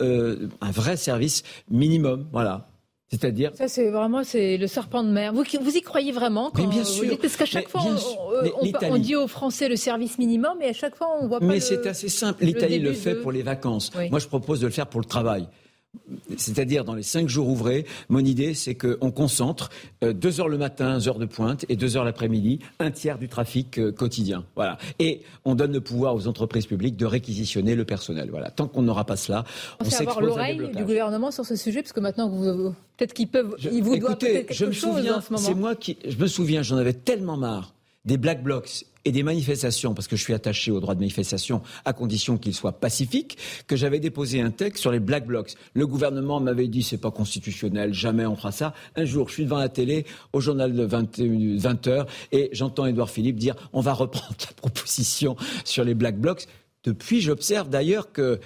[0.60, 2.68] un vrai service minimum, voilà.
[3.10, 5.32] C'est-à-dire Ça, c'est vraiment c'est le serpent de mer.
[5.32, 7.18] Vous, vous y croyez vraiment quand mais bien sûr.
[7.18, 10.94] Parce qu'à chaque fois, on, on, dit aux Français le service minimum, et à chaque
[10.94, 11.46] fois, on voit pas.
[11.46, 12.44] Mais c'est assez simple.
[12.44, 13.90] L'Italie le, fait pour les vacances.
[14.10, 15.48] Moi, je propose de le faire pour le travail
[16.36, 19.70] c'est-à-dire dans les cinq jours ouvrés, mon idée, c'est qu'on concentre
[20.04, 23.28] euh, deux heures le matin, heures de pointe, et deux heures l'après-midi, un tiers du
[23.28, 24.44] trafic euh, quotidien.
[24.54, 24.78] Voilà.
[24.98, 28.28] Et on donne le pouvoir aux entreprises publiques de réquisitionner le personnel.
[28.30, 28.50] Voilà.
[28.50, 29.44] Tant qu'on n'aura pas cela,
[29.80, 33.28] on, on avoir l'oreille du gouvernement sur ce sujet, parce que maintenant, vous, peut-être qu'ils
[33.28, 35.44] peuvent, ils vous doivent quelque je me souviens, en ce moment.
[35.44, 37.74] C'est moi qui, je me souviens, j'en avais tellement marre
[38.08, 41.62] des black blocs et des manifestations, parce que je suis attaché au droit de manifestation,
[41.84, 45.54] à condition qu'ils soient pacifiques, que j'avais déposé un texte sur les black blocs.
[45.74, 48.74] Le gouvernement m'avait dit c'est pas constitutionnel, jamais on fera ça.
[48.96, 52.86] Un jour, je suis devant la télé au journal de 20, 20 heures et j'entends
[52.86, 56.46] Édouard Philippe dire on va reprendre la proposition sur les black blocs.
[56.84, 58.38] Depuis, j'observe d'ailleurs qu'il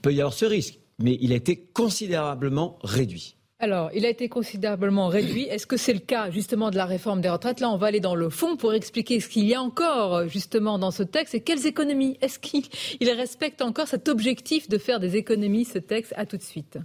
[0.00, 3.34] peut y avoir ce risque, mais il a été considérablement réduit.
[3.62, 5.42] Alors, il a été considérablement réduit.
[5.42, 7.60] Est-ce que c'est le cas justement de la réforme des retraites?
[7.60, 10.78] Là, on va aller dans le fond pour expliquer ce qu'il y a encore justement
[10.78, 12.16] dans ce texte et quelles économies?
[12.22, 12.64] Est-ce qu'il
[13.10, 16.14] respecte encore cet objectif de faire des économies, ce texte?
[16.16, 16.78] À tout de suite.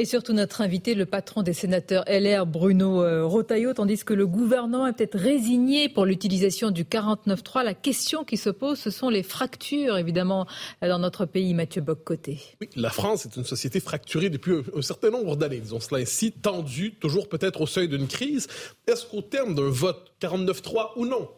[0.00, 4.28] Et surtout notre invité, le patron des sénateurs LR, Bruno euh, Rotaillot, tandis que le
[4.28, 7.64] gouvernement est peut-être résigné pour l'utilisation du 49.3.
[7.64, 10.46] La question qui se pose, ce sont les fractures, évidemment,
[10.82, 11.52] dans notre pays.
[11.52, 12.38] Mathieu Boccoté.
[12.60, 16.30] Oui, la France est une société fracturée depuis un, certain nombre d'années, disons cela ainsi,
[16.30, 18.46] tendue, toujours peut-être au seuil d'une crise.
[18.86, 21.28] Est-ce qu'au terme d'un vote 49.3 ou non,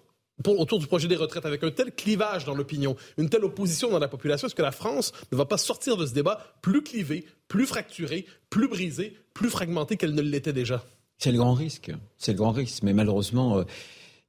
[0.46, 3.98] autour du projet des retraites avec un tel clivage dans l'opinion, une telle opposition dans
[3.98, 7.24] la population, est-ce que la France ne va pas sortir de ce débat plus clivée,
[7.48, 10.84] plus fracturée, plus brisée, plus fragmentée qu'elle ne l'était déjà?
[11.18, 11.92] C'est le grand risque.
[12.16, 12.82] C'est le grand risque.
[12.82, 13.64] Mais malheureusement, euh,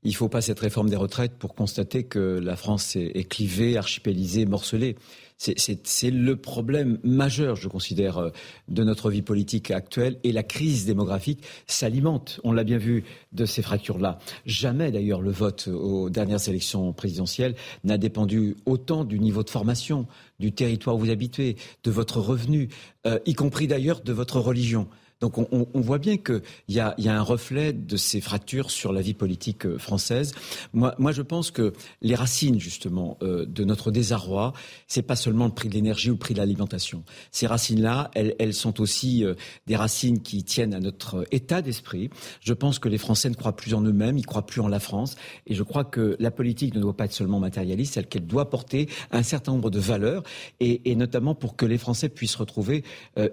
[0.03, 3.77] il ne faut pas cette réforme des retraites pour constater que la France est, clivée,
[3.77, 4.95] archipélisée, morcelée.
[5.37, 8.29] C'est le problème majeur, je considère, euh,
[8.67, 10.19] de notre vie politique actuelle.
[10.23, 14.19] Et la crise démographique s'alimente, on l'a bien vu, de ces fractures-là.
[14.45, 20.07] Jamais, d'ailleurs, le vote aux dernières élections présidentielles n'a dépendu autant du niveau de formation,
[20.39, 22.69] du territoire où vous habitez, de votre revenu,
[23.07, 24.87] euh, y compris d'ailleurs de votre religion.
[25.21, 29.13] Donc on, voit bien qu'il y a, un reflet de ces fractures sur la vie
[29.13, 30.33] politique euh, française.
[30.73, 34.53] Moi, je pense que les racines justement euh, de notre désarroi,
[34.87, 37.03] c'est pas seulement le prix de l'énergie ou le prix de l'alimentation.
[37.29, 39.35] Ces racines-là, elles, sont aussi euh,
[39.67, 42.09] des racines qui tiennent à notre état d'esprit.
[42.41, 44.79] Je pense que les Français ne croient plus en eux-mêmes, ils croient plus en la
[44.79, 48.25] France, et je crois que la politique ne doit pas être seulement matérialiste, celle qu'elle
[48.25, 50.23] doit porter un certain nombre de valeurs,
[50.59, 52.83] et, notamment pour que les Français puissent retrouver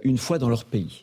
[0.03, 1.03] une foi dans leur pays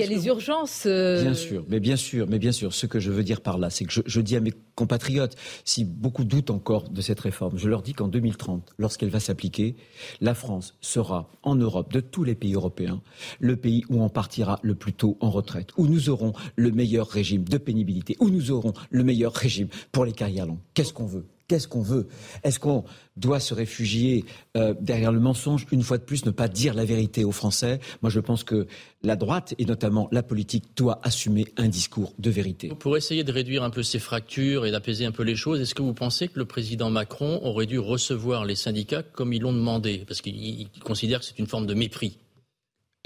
[0.00, 0.84] y a les urgences.
[0.86, 2.72] Euh, bien sûr, mais bien sûr, mais bien sûr.
[2.74, 5.84] Ce que je veux dire par là, c'est que je, dis à mes compatriotes, si
[5.84, 9.76] beaucoup doutent encore de cette réforme, je leur dis qu'en 2030, lorsqu'elle va s'appliquer,
[10.20, 13.00] la France sera en Europe, de tous les pays européens,
[13.38, 17.08] le pays où on partira le plus tôt en retraite, où nous aurons le meilleur
[17.08, 20.58] régime de pénibilité, où nous aurons le meilleur régime pour les carrières longues.
[20.74, 21.26] Qu'est-ce qu'on veut?
[21.50, 22.06] Qu'est-ce qu'on veut?
[22.44, 22.84] Est-ce qu'on
[23.16, 24.24] doit se réfugier
[24.56, 27.80] euh, derrière le mensonge Une fois de plus, ne pas dire la vérité aux Français?
[28.02, 28.68] Moi, je pense que
[29.02, 32.68] la droite, et notamment la politique, doit assumer un discours de vérité.
[32.78, 35.74] Pour essayer de réduire un peu ces fractures et d'apaiser un peu les choses, est-ce
[35.74, 39.52] que vous pensez que le président Macron aurait dû recevoir les syndicats comme ils l'ont
[39.52, 40.04] demandé?
[40.06, 42.16] Parce qu'il considère que c'est une forme de mépris.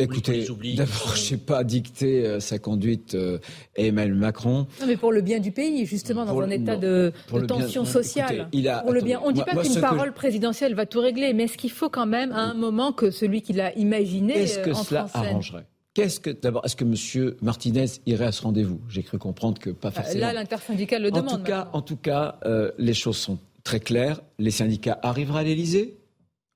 [0.01, 0.45] Écoutez,
[0.77, 3.39] d'abord, je n'ai pas dicté euh, sa conduite euh,
[3.77, 4.67] Emmanuel Macron.
[4.81, 7.13] Non, mais pour le bien du pays, justement, dans un état de,
[7.47, 8.49] tension sociale.
[8.53, 9.21] il a, pour le bien.
[9.23, 12.07] On ne dit pas qu'une parole présidentielle va tout régler, mais est-ce qu'il faut quand
[12.07, 15.67] même, à un moment, que celui qui l'a imaginé Est-ce que euh, cela arrangerait?
[15.95, 17.37] Qu'est-ce que d'abord est-ce que M.
[17.41, 18.81] Martinez irait à ce rendez-vous?
[18.89, 20.23] J'ai cru comprendre que pas forcément.
[20.23, 21.35] Là, l'intersyndicale le demande.
[21.35, 22.41] En tout cas, en tout cas
[22.79, 24.21] les choses sont très claires.
[24.41, 25.99] Les syndicats arriveront à l'Élysée.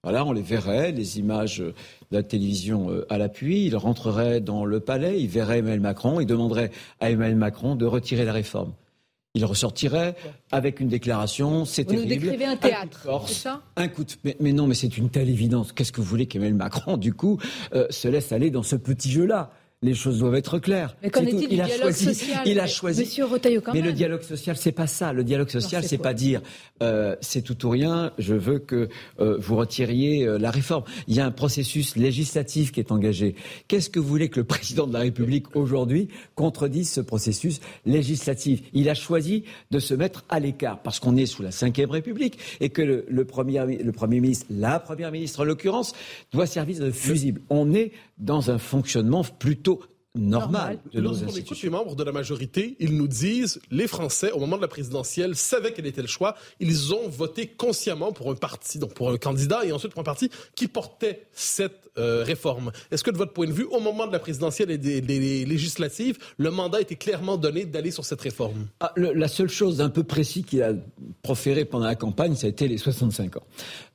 [0.08, 1.74] Voilà, on les verrait, les images de
[2.10, 3.66] la télévision euh, à l'appui.
[3.66, 7.84] Ils rentreraient dans le palais, ils verraient Emmanuel Macron, ils demanderaient à Emmanuel Macron de
[7.84, 8.72] retirer la réforme.
[9.34, 10.16] Il ressortirait
[10.50, 12.04] avec une déclaration, c'est terrible.
[12.04, 14.12] Vous décrivez un théâtre, c'est ça Un coup de...
[14.40, 15.72] mais, non, mais c'est une telle évidence.
[15.72, 17.38] Qu'est-ce que vous voulez qu'Emmanuel Macron, du coup,
[17.74, 19.50] euh, se laisse aller dans ce petit jeu-là?
[19.80, 20.96] Les choses doivent être claires.
[21.02, 23.02] Mais qu'en est-il du dialogue choisi, social Il a choisi.
[23.02, 25.12] Monsieur Retailleau, quand mais le dialogue social, c'est pas ça.
[25.12, 26.42] Le dialogue social, c'est pas dire
[26.82, 28.12] euh, c'est tout ou rien.
[28.18, 28.88] Je veux que
[29.20, 30.82] euh, vous retiriez euh, la réforme.
[31.06, 33.36] Il y a un processus législatif qui est engagé.
[33.68, 38.62] Qu'est-ce que vous voulez que le président de la République aujourd'hui contredise ce processus législatif?
[38.72, 42.38] Il a choisi de se mettre à l'écart parce qu'on est sous la Ve République
[42.60, 45.94] et que le, le, premier, le premier ministre, la première ministre en l'occurrence,
[46.32, 47.40] doit servir de fusible.
[47.48, 49.67] On est dans un fonctionnement plutôt
[50.18, 51.40] normal de nos institutions.
[51.40, 54.68] écoute les membres de la majorité, ils nous disent les Français, au moment de la
[54.68, 56.34] présidentielle, savaient quel était le choix.
[56.60, 60.04] Ils ont voté consciemment pour un parti, donc pour un candidat et ensuite pour un
[60.04, 62.70] parti qui portait cette euh, réforme.
[62.90, 65.00] Est-ce que de votre point de vue, au moment de la présidentielle et des,
[65.44, 68.68] législatives, le mandat était clairement donné d'aller sur cette réforme?
[68.80, 70.74] Ah, La seule chose d'un peu précis qu'il a
[71.22, 73.46] proféré pendant la campagne, ça a été les 65 ans.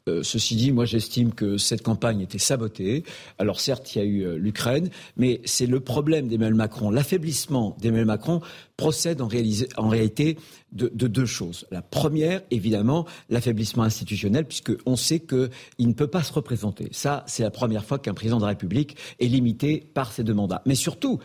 [0.09, 3.03] Euh, ceci dit, moi j'estime que cette campagne était sabotée.
[3.37, 6.89] Alors certes, il y a eu euh, l'Ukraine, mais c'est le problème d'Emmanuel Macron.
[6.89, 8.41] L'affaiblissement d'Emmanuel Macron
[8.75, 10.37] procède en, réalité
[10.73, 11.65] de, deux choses.
[11.71, 16.89] La première, évidemment, l'affaiblissement institutionnel, puisqu'on sait qu'il ne peut pas se représenter.
[16.91, 20.33] Ça, c'est la première fois qu'un président de la République est limité par ses deux
[20.33, 20.63] mandats.
[20.65, 21.19] Mais surtout,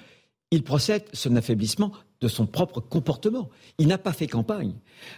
[0.51, 3.49] il procède, son affaiblissement, de son propre comportement.
[3.79, 4.75] Il n'a pas fait campagne.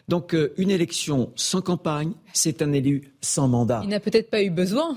[0.08, 3.80] Donc euh, une élection sans campagne, c'est un élu sans mandat.
[3.84, 4.96] Il n'a peut-être pas eu besoin.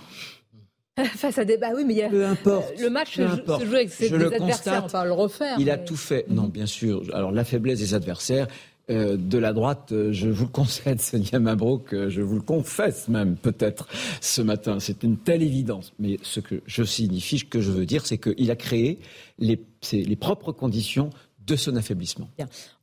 [1.15, 1.58] Face à des...
[1.58, 2.10] Bah oui, mais il y a...
[2.10, 2.80] Peu importe.
[2.80, 5.56] Le match se joue avec ses adversaires, on va le refaire.
[5.60, 6.26] Il a tout fait.
[6.30, 7.04] Non, bien sûr.
[7.13, 8.48] Alors la faiblesse des adversaires,
[8.89, 13.08] euh, de la droite, euh, je vous le concède, Sonia Mabrouk, je vous le confesse
[13.08, 13.88] même peut-être
[14.22, 14.80] ce matin.
[14.80, 15.93] C'est une telle évidence.
[16.00, 19.00] Mais ce que je signifie, ce que je veux dire, c'est qu'il a créé
[19.39, 19.60] les,
[19.91, 21.10] les propres conditions
[21.46, 22.30] de son affaiblissement.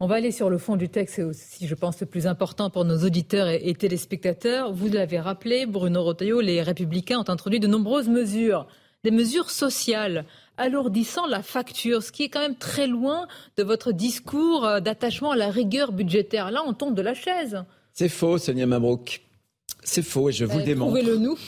[0.01, 2.71] On va aller sur le fond du texte, c'est aussi, je pense, le plus important
[2.71, 4.73] pour nos auditeurs et, téléspectateurs.
[4.73, 8.67] Vous l'avez rappelé, Bruno Rotaillot, les Républicains ont introduit de nombreuses mesures,
[9.05, 10.27] des mesures sociales
[10.61, 15.33] alourdissant la facture, ce qui est quand même très loin de votre discours euh, d'attachement
[15.33, 16.51] à la rigueur budgétaire.
[16.51, 17.65] Là, on tombe de la chaise.
[17.93, 19.23] C'est faux, Sonia Mabrouk.
[19.83, 20.93] C'est faux et je vous le démontre.
[20.93, 21.39] Prouvez-le nous.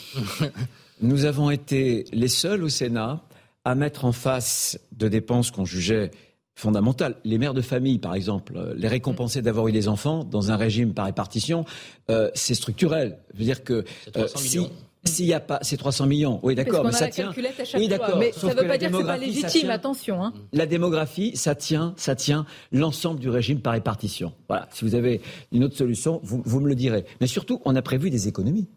[1.02, 3.20] nous avons été les seuls au Sénat
[3.64, 6.10] à mettre en face de dépenses qu'on jugeait
[6.54, 7.16] fondamentales.
[7.24, 10.56] Les mères de famille, par exemple, euh, les récompenser d'avoir eu des enfants dans un
[10.56, 11.64] régime par répartition,
[12.10, 13.18] euh, c'est structurel.
[13.34, 13.84] Je veux dire que
[14.16, 14.60] euh, si
[15.04, 17.32] S'il n'y a pas ces 300 millions, oui d'accord, mais ça tient.
[17.74, 18.18] Oui d'accord.
[18.18, 20.22] Mais ça ne veut pas dire que c'est pas légitime, attention.
[20.22, 20.32] Hein.
[20.52, 24.32] La démographie, ça tient, ça tient l'ensemble du régime par répartition.
[24.48, 24.68] Voilà.
[24.72, 27.04] Si vous avez une autre solution, vous, vous me le direz.
[27.20, 28.68] Mais surtout, on a prévu des économies.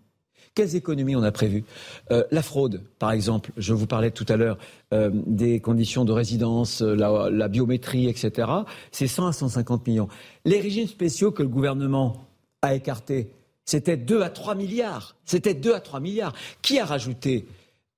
[0.56, 1.66] Quelles économies on a prévues?
[2.12, 3.52] Euh, La fraude, par exemple.
[3.58, 4.58] Je vous parlais tout à l'heure
[4.94, 8.48] euh, des conditions de résidence, euh, la, la biométrie, etc.
[8.92, 10.08] C'est 100 à 150 millions.
[10.46, 12.26] Les régimes spéciaux que le gouvernement
[12.62, 13.30] a écartés,
[13.65, 15.15] c'était 2 à 3 milliards.
[15.25, 16.34] C'était 2 à 3 milliards.
[16.62, 17.45] Qui a rajouté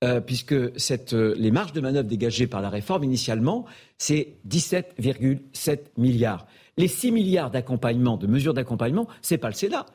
[0.04, 3.64] euh, puisque cette, euh, les marges de manœuvre dégagées par la réforme initialement,
[3.98, 6.46] c'est 17,7 milliards.
[6.76, 9.86] Les 6 milliards d'accompagnement, de mesures d'accompagnement, c'est pas le Sénat.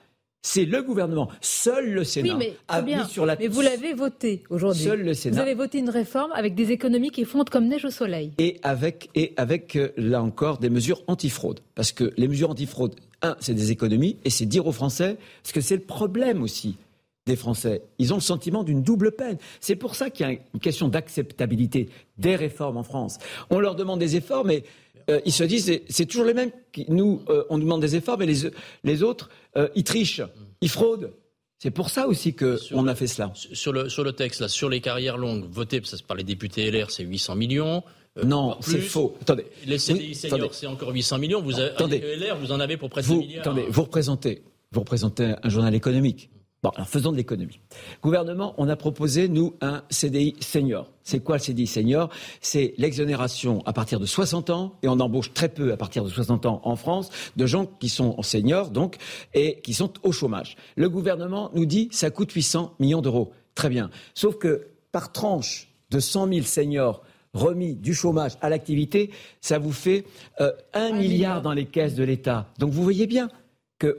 [0.45, 1.29] C'est le gouvernement.
[1.39, 3.03] Seul le Sénat oui, mais, a bien.
[3.03, 4.83] mis sur la Mais vous l'avez voté aujourd'hui.
[4.83, 5.38] Seul le Sénat.
[5.38, 8.33] Vous avez voté une réforme avec des économies qui fondent comme neige au soleil.
[8.39, 11.62] Et avec, et avec euh, là encore, des mesures antifraude.
[11.75, 15.53] Parce que les mesures antifraude, un, c'est des économies, et c'est dire aux Français, parce
[15.53, 16.77] que c'est le problème aussi
[17.25, 17.81] des Français.
[17.99, 19.38] Ils ont le sentiment d'une double peine.
[19.62, 23.17] C'est pour ça qu'il y a une question d'acceptabilité des réformes en France.
[23.49, 24.63] On leur demande des efforts, mais
[25.09, 26.51] euh, ils se disent, c'est toujours les mêmes.
[26.89, 28.49] Nous, euh, on demande des efforts, mais les,
[28.83, 30.21] les autres, euh, ils trichent,
[30.62, 31.13] ils fraudent.
[31.59, 33.31] C'est pour ça aussi qu'on a fait cela.
[33.36, 36.69] Sur le, sur le texte, là, sur les carrières longues, voté ça, par les députés
[36.69, 37.83] LR, c'est 800 millions.
[38.17, 39.15] Euh, non, c'est faux.
[39.21, 39.45] Attendez.
[39.65, 41.41] Les CDI oui, seniors, c'est encore 800 millions.
[41.41, 41.99] Vous avez, attendez.
[41.99, 43.41] LR, vous en avez pour presque vous, milliards.
[43.41, 46.30] Attendez, vous représentez, vous représentez un journal économique.
[46.62, 47.60] Bon, alors faisons de l'économie.
[48.02, 50.89] Gouvernement, on a proposé, nous, un CDI senior.
[51.04, 52.10] C'est quoi le CDI senior?
[52.39, 56.10] C'est l'exonération à partir de 60 ans, et on embauche très peu à partir de
[56.10, 58.95] 60 ans en France, de gens qui sont seniors, donc,
[59.34, 60.56] et qui sont au chômage.
[60.78, 63.34] Le gouvernement nous dit, ça coûte 800 millions d'euros.
[63.56, 63.89] Très bien.
[64.13, 69.74] Sauf que, par tranche de 100 000 seniors, remis du chômage à l'activité, ça vous
[69.74, 70.06] fait
[70.41, 72.48] euh, un milliard dans les caisses de l'État.
[72.60, 73.30] Donc vous voyez bien,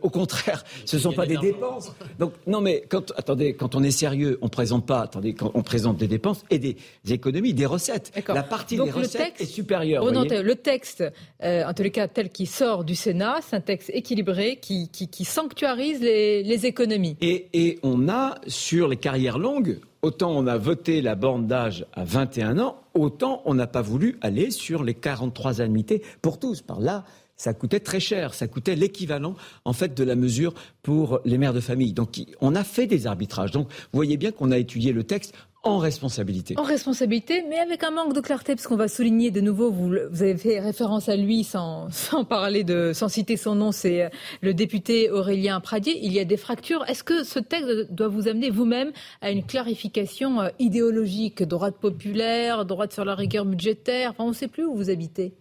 [0.02, 1.92] au contraire, ce ne sont pas des dépenses.
[2.18, 5.62] Donc, non, mais quand, attendez, quand on est sérieux, on présente pas, attendez, quand on
[5.62, 6.76] présente des dépenses et des,
[7.08, 8.12] économies, des recettes.
[8.28, 10.04] La partie Donc des recettes texte, est supérieure.
[10.04, 11.04] le texte,
[11.42, 14.88] euh, en tous les cas, tel qu'il sort du Sénat, c'est un texte équilibré qui,
[14.88, 17.16] qui, qui sanctuarise les, les économies.
[17.20, 21.86] Et, et on a, sur les carrières longues, autant on a voté la borne d'âge
[21.94, 26.60] à 21 ans, autant on n'a pas voulu aller sur les 43 annuités pour tous.
[26.60, 27.04] Par là,
[27.36, 31.54] ça coûtait très cher, ça coûtait l'équivalent en fait de la mesure pour les mères
[31.54, 31.94] de famille.
[31.94, 33.50] Donc on a fait des arbitrages.
[33.50, 36.54] Donc vous voyez bien qu'on a étudié le texte en responsabilité.
[36.58, 39.94] En responsabilité, mais avec un manque de clarté, parce qu'on va souligner de nouveau, vous,
[40.10, 44.10] vous, avez fait référence à lui sans, sans parler de, sans citer son nom, c'est
[44.42, 45.98] le député Aurélien Pradier.
[46.02, 46.84] Il y a des fractures.
[46.88, 52.64] Est-ce que ce texte doit vous amener vous-même à une clarification euh, idéologique, droite populaire,
[52.66, 54.10] droite sur la rigueur budgétaire?
[54.10, 55.32] Enfin, on ne sait plus où vous habitez.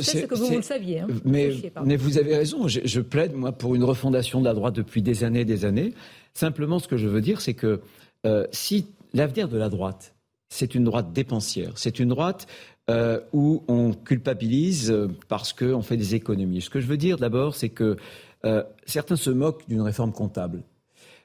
[0.00, 1.00] C'est que vous, vous le saviez.
[1.00, 1.08] Hein.
[1.24, 1.50] Mais,
[1.84, 2.68] mais, vous avez raison.
[2.68, 5.64] Je, je, plaide, moi, pour une refondation de la droite depuis des années et des
[5.64, 5.92] années.
[6.34, 7.80] Simplement, ce que je veux dire, c'est que
[8.26, 10.14] euh, si l'avenir de la droite,
[10.48, 12.46] c'est une droite dépensière, c'est une droite
[12.90, 14.94] euh, où on culpabilise
[15.28, 16.60] parce qu'on fait des économies.
[16.60, 17.96] Ce que je veux dire d'abord, c'est que
[18.44, 20.62] euh, certains se moquent d'une réforme comptable.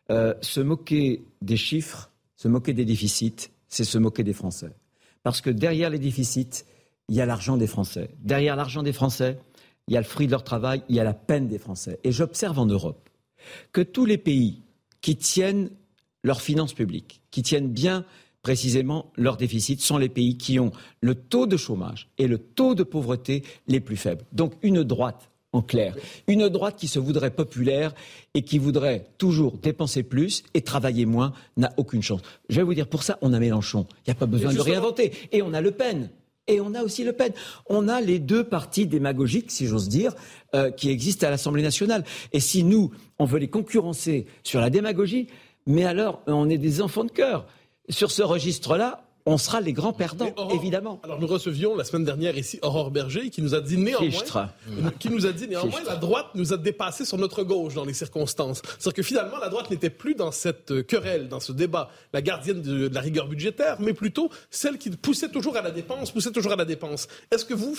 [0.10, 4.72] Euh, se moquer des chiffres, se moquer des déficits, c'est se moquer des Français.
[5.24, 6.66] Parce que derrière les déficits,
[7.10, 8.10] il y a l'argent des Français.
[8.20, 9.38] Derrière l'argent des Français,
[9.88, 12.00] il y a le fruit de leur travail, il y a la peine des Français.
[12.04, 13.10] Et j'observe en Europe
[13.72, 14.64] que tous les pays
[15.02, 15.70] qui tiennent
[16.24, 18.06] leurs finances publiques, qui tiennent bien
[18.42, 22.76] précisément leurs déficits, sont les pays qui ont le taux de chômage et le taux
[22.76, 24.26] de pauvreté les plus faibles.
[24.32, 25.96] Donc une droite en clair.
[26.28, 27.94] Une droite qui se voudrait populaire
[28.34, 32.22] et qui voudrait toujours dépenser plus et travailler moins n'a aucune chance.
[32.50, 33.86] Je vais vous dire, pour ça, on a Mélenchon.
[34.00, 35.12] Il n'y a pas besoin de le réinventer.
[35.32, 36.10] Et on a Le Pen.
[36.48, 37.34] Et on a aussi Le Pen.
[37.68, 40.16] On a les deux partis démagogiques, si j'ose dire,
[40.56, 42.04] euh, qui existent à l'Assemblée nationale.
[42.32, 45.28] Et si nous, on veut les concurrencer sur la démagogie,
[45.66, 47.46] mais alors on est des enfants de cœur.
[47.90, 51.00] Sur ce registre-là, on sera les grands perdants, Aurore, évidemment.
[51.04, 54.10] Alors nous recevions la semaine dernière ici Aurore Berger qui nous a dit néanmoins,
[55.00, 57.94] qui nous a dit néanmoins la droite nous a dépassé sur notre gauche dans les
[57.94, 58.62] circonstances.
[58.80, 62.62] C'est-à-dire que finalement la droite n'était plus dans cette querelle, dans ce débat, la gardienne
[62.62, 66.32] de, de, la rigueur budgétaire, mais plutôt celle qui poussait toujours à la dépense, poussait
[66.32, 67.08] toujours à la dépense.
[67.32, 67.76] Est-ce que vous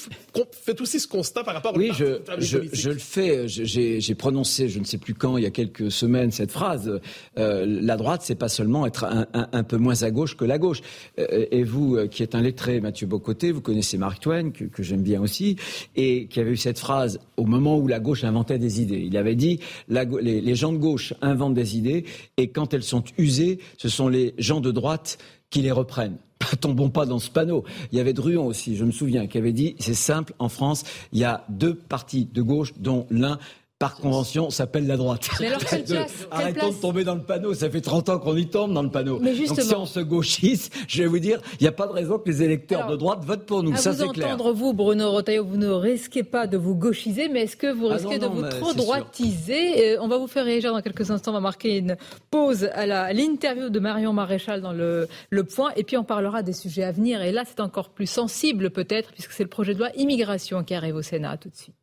[0.52, 3.48] faites aussi ce constat par rapport oui, au je, je, je, le fais.
[3.48, 7.00] J'ai prononcé, je ne sais plus quand, il y a quelques semaines, cette phrase.
[7.38, 10.44] Euh, la droite, c'est pas seulement être un, un, un, peu moins à gauche que
[10.44, 10.80] la gauche.
[11.18, 14.82] Euh, et vous, euh, qui êtes un lettré, Mathieu Bocoté, vous connaissez Mark Twain, que,
[14.82, 15.56] j'aime bien aussi,
[15.96, 19.00] et qui avait eu cette phrase au moment où la gauche inventait des idées.
[19.00, 22.04] Il avait dit les, les gens de gauche inventent des idées,
[22.36, 25.18] et quand elles sont usées, ce sont les gens de droite
[25.50, 26.16] qui les reprennent.
[26.60, 27.64] Tombons pas dans ce panneau.
[27.92, 30.84] Il y avait Druon aussi, je me souviens, qui avait dit c'est simple, en France,
[31.12, 33.38] il y a deux partis de gauche, dont l'un
[33.82, 35.28] par convention, s'appelle la droite.
[35.40, 37.52] Mais alors, quelle place, Arrêtons de tomber dans le panneau.
[37.52, 39.18] Ça fait 30 ans qu'on y tombe dans le panneau.
[39.20, 39.56] Mais justement.
[39.56, 42.16] Donc si on se gauchise, je vais vous dire, il n'y a pas de raison
[42.20, 43.72] que les électeurs de droite votent pour nous.
[43.72, 44.34] À ça, vous c'est clair.
[44.34, 47.88] entendre, vous, Bruno Rotaillot, vous ne risquez pas de vous gauchiser, mais est-ce que vous
[47.90, 49.94] Ah risquez non, de vous trop droitiser?
[49.94, 51.32] Euh, On va vous faire réagir dans quelques instants.
[51.32, 51.96] On va marquer une
[52.30, 55.72] pause à l'interview de Marion Maréchal dans le, le point.
[55.74, 57.20] Et puis, on parlera des sujets à venir.
[57.22, 60.72] Et là, c'est encore plus sensible, peut-être, puisque c'est le projet de loi immigration qui
[60.72, 61.36] arrive au Sénat.
[61.36, 61.81] Tout de suite.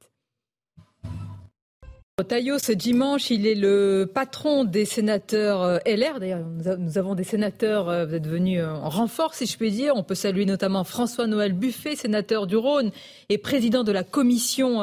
[2.23, 6.20] Taillot, ce dimanche, il est le patron des sénateurs euh, LR.
[6.20, 6.45] D'ailleurs,
[6.78, 9.93] nous avons des sénateurs, euh, vous êtes venus euh, en renfort, si je puis dire.
[9.95, 12.91] On peut saluer notamment François-Noël Buffet, sénateur du Rhône
[13.30, 14.82] et président de la commission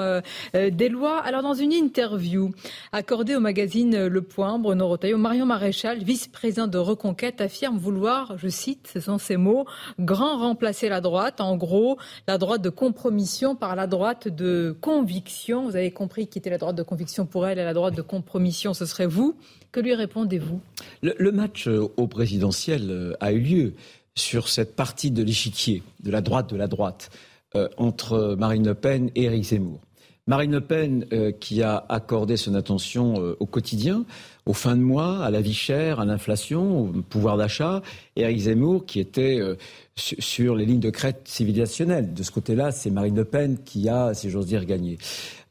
[0.54, 1.18] des lois.
[1.20, 2.52] Alors, dans une interview
[2.92, 8.48] accordée au magazine Le Point, Bruno Rotaillot, Marion Maréchal, vice-président de Reconquête, affirme vouloir, je
[8.48, 9.66] cite, ce sont ses mots,
[9.98, 11.40] grand remplacer la droite.
[11.40, 15.64] En gros, la droite de compromission par la droite de conviction.
[15.64, 18.02] Vous avez compris qui était la droite de conviction pour elle et la droite de
[18.02, 19.36] compromission, ce serait vous.
[19.72, 20.60] Que lui répondez-vous?
[21.02, 23.74] Le, match euh, au présidentiel euh, a eu lieu
[24.14, 27.10] sur cette partie de l'échiquier, de la droite de la droite,
[27.54, 29.80] euh, entre Marine Le Pen et Éric Zemmour.
[30.26, 31.06] Marine Le Pen,
[31.38, 34.04] qui a accordé son attention au quotidien,
[34.46, 37.82] aux fins de mois, à la vie chère, à l'inflation, au pouvoir d'achat,
[38.14, 39.56] et Éric Zemmour, qui était euh,
[39.96, 42.14] su- sur les lignes de crête civilisationnelles.
[42.14, 44.98] De ce côté-là, c'est Marine Le Pen qui a, si j'ose dire, gagné.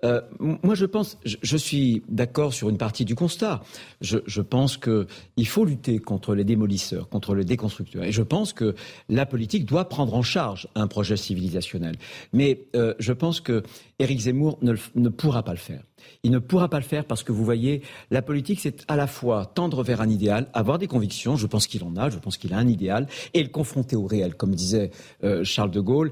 [0.05, 3.63] Euh, moi, je pense, je, je suis d'accord sur une partie du constat.
[4.01, 8.03] Je, je pense qu'il faut lutter contre les démolisseurs, contre les déconstructeurs.
[8.03, 8.75] Et je pense que
[9.09, 11.95] la politique doit prendre en charge un projet civilisationnel.
[12.33, 13.63] Mais euh, je pense que
[13.99, 15.83] Éric Zemmour ne, ne pourra pas le faire.
[16.23, 17.81] Il ne pourra pas le faire parce que vous voyez,
[18.11, 21.67] la politique, c'est à la fois tendre vers un idéal, avoir des convictions, je pense
[21.67, 24.55] qu'il en a, je pense qu'il a un idéal, et le confronter au réel, comme
[24.55, 24.91] disait
[25.23, 26.11] euh, Charles de Gaulle.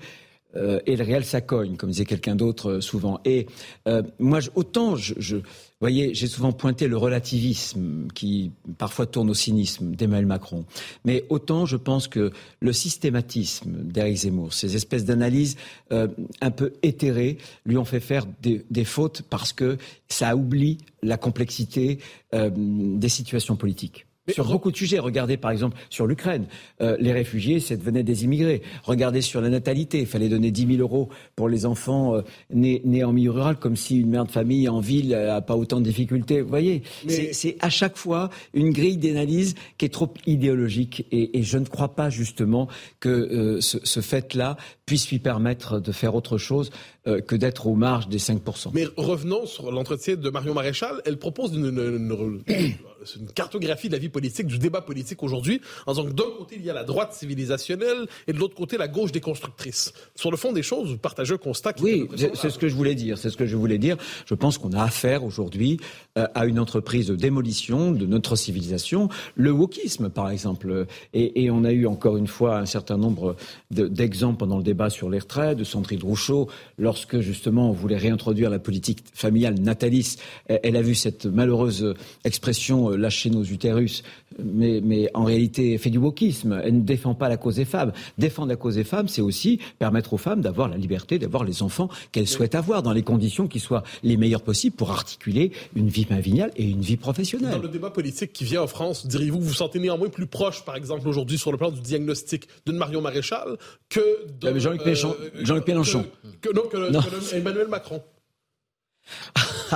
[0.55, 3.19] Euh, et le réel, ça cogne, comme disait quelqu'un d'autre euh, souvent.
[3.25, 3.47] Et
[3.87, 5.37] euh, moi, je- autant, je, je,
[5.79, 10.65] voyez, j'ai souvent pointé le relativisme qui parfois tourne au cynisme d'Emmanuel Macron.
[11.05, 15.55] Mais autant, je pense que le systématisme d'Éric Zemmour, ces espèces d'analyses
[15.91, 16.07] euh,
[16.41, 19.77] un peu éthérées, lui ont fait faire des, des fautes parce que
[20.07, 21.99] ça oublie la complexité
[22.33, 24.05] euh, des situations politiques.
[24.27, 24.99] Mais sur beaucoup de sujets.
[24.99, 26.45] Regardez par exemple sur l'Ukraine.
[26.81, 28.61] Euh, les réfugiés, ça devenait des immigrés.
[28.83, 29.99] Regardez sur la natalité.
[29.99, 32.21] Il fallait donner 10 000 euros pour les enfants euh,
[32.53, 35.55] nés, nés en milieu rural, comme si une mère de famille en ville n'a pas
[35.57, 36.41] autant de difficultés.
[36.41, 41.05] Vous voyez, Mais- c'est- c'est à chaque fois une grille d'analyse qui est trop idéologique.
[41.11, 42.67] Et, et je ne crois pas justement
[42.99, 46.69] que euh, ce, ce fait-là puisse lui permettre de faire autre chose
[47.07, 48.71] euh, que d'être aux marges des 5%.
[48.73, 51.01] Mais revenons sur l'entretien de Marion Maréchal.
[51.05, 52.73] Elle propose une, une- une-
[53.19, 56.55] une cartographie de la vie politique, du débat politique aujourd'hui, en disant que d'un côté,
[56.57, 59.93] il y a la droite civilisationnelle et de l'autre côté, la gauche déconstructrice.
[60.15, 62.67] Sur le fond des choses, vous partagez un constat qui Oui, est c'est ce que
[62.67, 63.17] je voulais dire.
[63.17, 63.97] C'est ce que je voulais dire.
[64.25, 65.79] Je pense qu'on a affaire aujourd'hui
[66.17, 70.85] euh, à une entreprise de démolition de notre civilisation, le wokisme par exemple.
[71.13, 73.35] Et, et on a eu encore une fois un certain nombre
[73.71, 77.97] de- d'exemples pendant le débat sur les retraites, de Sandrine Rousseau, lorsque justement on voulait
[77.97, 80.21] réintroduire la politique familiale nataliste.
[80.47, 81.93] Elle elle a vu cette malheureuse
[82.25, 84.03] expression euh, lâcher nos utérus,
[84.43, 86.59] mais, mais en réalité fait du wokisme.
[86.63, 87.91] Elle ne défend pas la cause des femmes.
[88.17, 91.61] Défendre la cause des femmes, c'est aussi permettre aux femmes d'avoir la liberté d'avoir les
[91.63, 95.89] enfants qu'elles souhaitent avoir dans les conditions qui soient les meilleures possibles pour articuler une
[95.89, 97.61] vie familiale et une vie Dans professionnelle.
[97.61, 100.75] le débat politique qui vient en France, diriez-vous, vous vous sentez néanmoins plus proche, par
[100.75, 103.57] exemple, aujourd'hui, sur le plan du diagnostic d'une Marion Maréchal
[103.89, 103.99] que
[104.39, 104.59] de.
[104.59, 106.05] Jean-Luc Mélenchon- Jean-Luc Mélenchon.
[106.41, 107.01] Que, que- non, que, le- Non.
[107.01, 108.01] que Emmanuel Macron?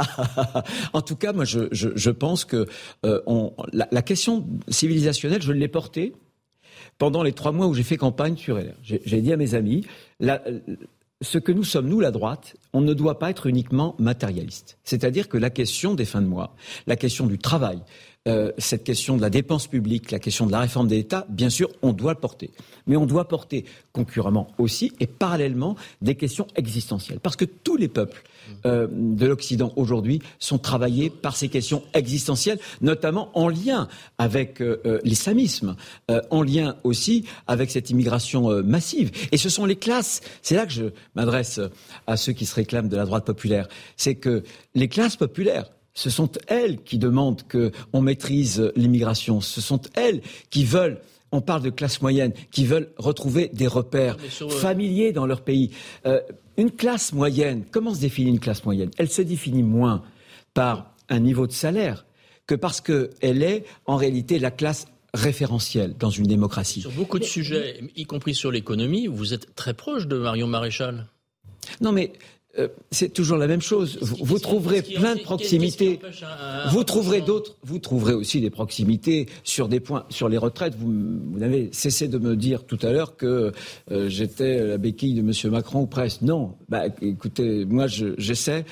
[0.94, 2.68] en tout cas, moi, je, pense que
[3.06, 3.22] euh,
[3.74, 6.14] la, question civilisationnelle, je l'ai portée
[6.98, 8.76] pendant les trois mois où j'ai fait campagne sur LR.
[8.84, 9.86] J'ai dit à mes amis,
[11.22, 14.78] ce que nous sommes, nous, la droite, on ne doit pas être uniquement matérialiste.
[14.84, 17.80] C'est-à-dire que la question des fins de mois, la question du travail,
[18.28, 21.50] euh, cette question de la dépense publique, la question de la réforme de l'État, bien
[21.50, 22.52] sûr, on doit le porter.
[22.86, 27.20] Mais on doit porter concurremment aussi et parallèlement des questions existentielles.
[27.20, 28.22] Parce que tous les peuples
[28.66, 35.00] euh, de l'Occident aujourd'hui sont travaillés par ces questions existentielles, notamment en lien avec euh,
[35.04, 35.76] l'islamisme,
[36.32, 39.12] en lien aussi avec cette immigration massive.
[39.32, 41.60] Et ce sont les classes, c'est là que je m'adresse
[42.08, 44.44] à ceux qui se réclament de la droite populaire, c'est que
[44.76, 49.42] les classes populaires, ce sont elles qui demandent qu'on maîtrise l'immigration.
[49.42, 50.22] Ce sont elles
[50.52, 55.12] qui veulent, on parle de classe moyenne, qui veulent retrouver des repères sur, euh, familiers
[55.12, 55.72] dans leur pays.
[56.06, 56.22] Euh,
[56.56, 58.92] une classe moyenne, comment se définit une classe moyenne?
[59.00, 60.04] Elle se définit moins
[60.54, 62.06] par un niveau de salaire
[62.46, 64.86] que parce qu'elle est en réalité la classe
[65.16, 66.82] référentielle dans une démocratie.
[66.82, 71.08] Sur beaucoup de sujets, y compris sur l'économie, vous êtes très proche de Marion Maréchal?
[71.82, 72.14] Non mais
[72.60, 74.00] euh, c'est toujours la même chose.
[74.02, 76.00] Vous, trouverez plein de proximités.
[76.72, 77.58] Vous trouverez d'autres.
[77.64, 80.76] Vous trouverez aussi des proximités sur des points, sur les retraites.
[80.76, 80.94] Vous,
[81.32, 83.52] vous avez cessé de me dire tout à l'heure que
[83.92, 85.52] euh, j'étais la béquille de M.
[85.52, 86.22] Macron ou presque.
[86.22, 86.56] Non.
[86.70, 88.66] Bah, écoutez, moi, j'essaie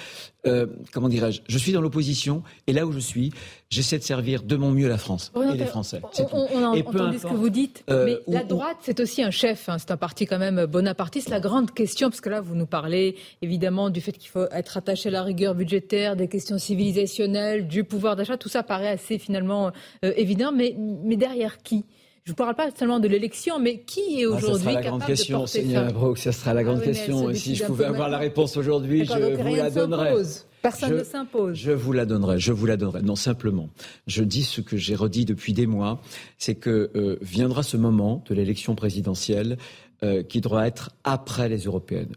[0.48, 3.32] euh, comment dirais-je, je suis dans l'opposition et là où je suis,
[3.70, 6.02] j'essaie de servir de mon mieux la France et les Français.
[6.32, 9.70] On, a entendu ce que vous dites, euh, mais la droite, c'est aussi un chef,
[9.70, 11.30] hein, c'est un parti quand même bonapartiste.
[11.30, 14.78] La grande question, parce que là, vous nous parlez évidemment du fait qu'il faut être
[14.78, 19.18] attaché à la rigueur budgétaire, des questions civilisationnelles, du pouvoir d'achat, tout ça paraît assez
[19.18, 19.72] finalement
[20.04, 21.86] euh, évident, mais, mais derrière qui?
[22.26, 25.44] Je ne parle pas seulement de l'élection, mais qui est aujourd'hui ah, capable question, de
[25.44, 27.30] porter Seigneur ça Ça sera la grande ah question.
[27.30, 30.16] Et si je pouvais avoir la réponse aujourd'hui, je vous la donnerais.
[30.60, 31.56] Personne ne s'impose.
[31.56, 33.04] Je vous la donnerai, je vous la donnerai.
[33.04, 33.70] Non, simplement,
[34.08, 36.02] je dis ce que j'ai redit depuis des mois,
[36.40, 39.60] c'est que euh, viendra ce moment de l'élection présidentielle
[40.04, 42.16] euh, qui doit être après les européennes.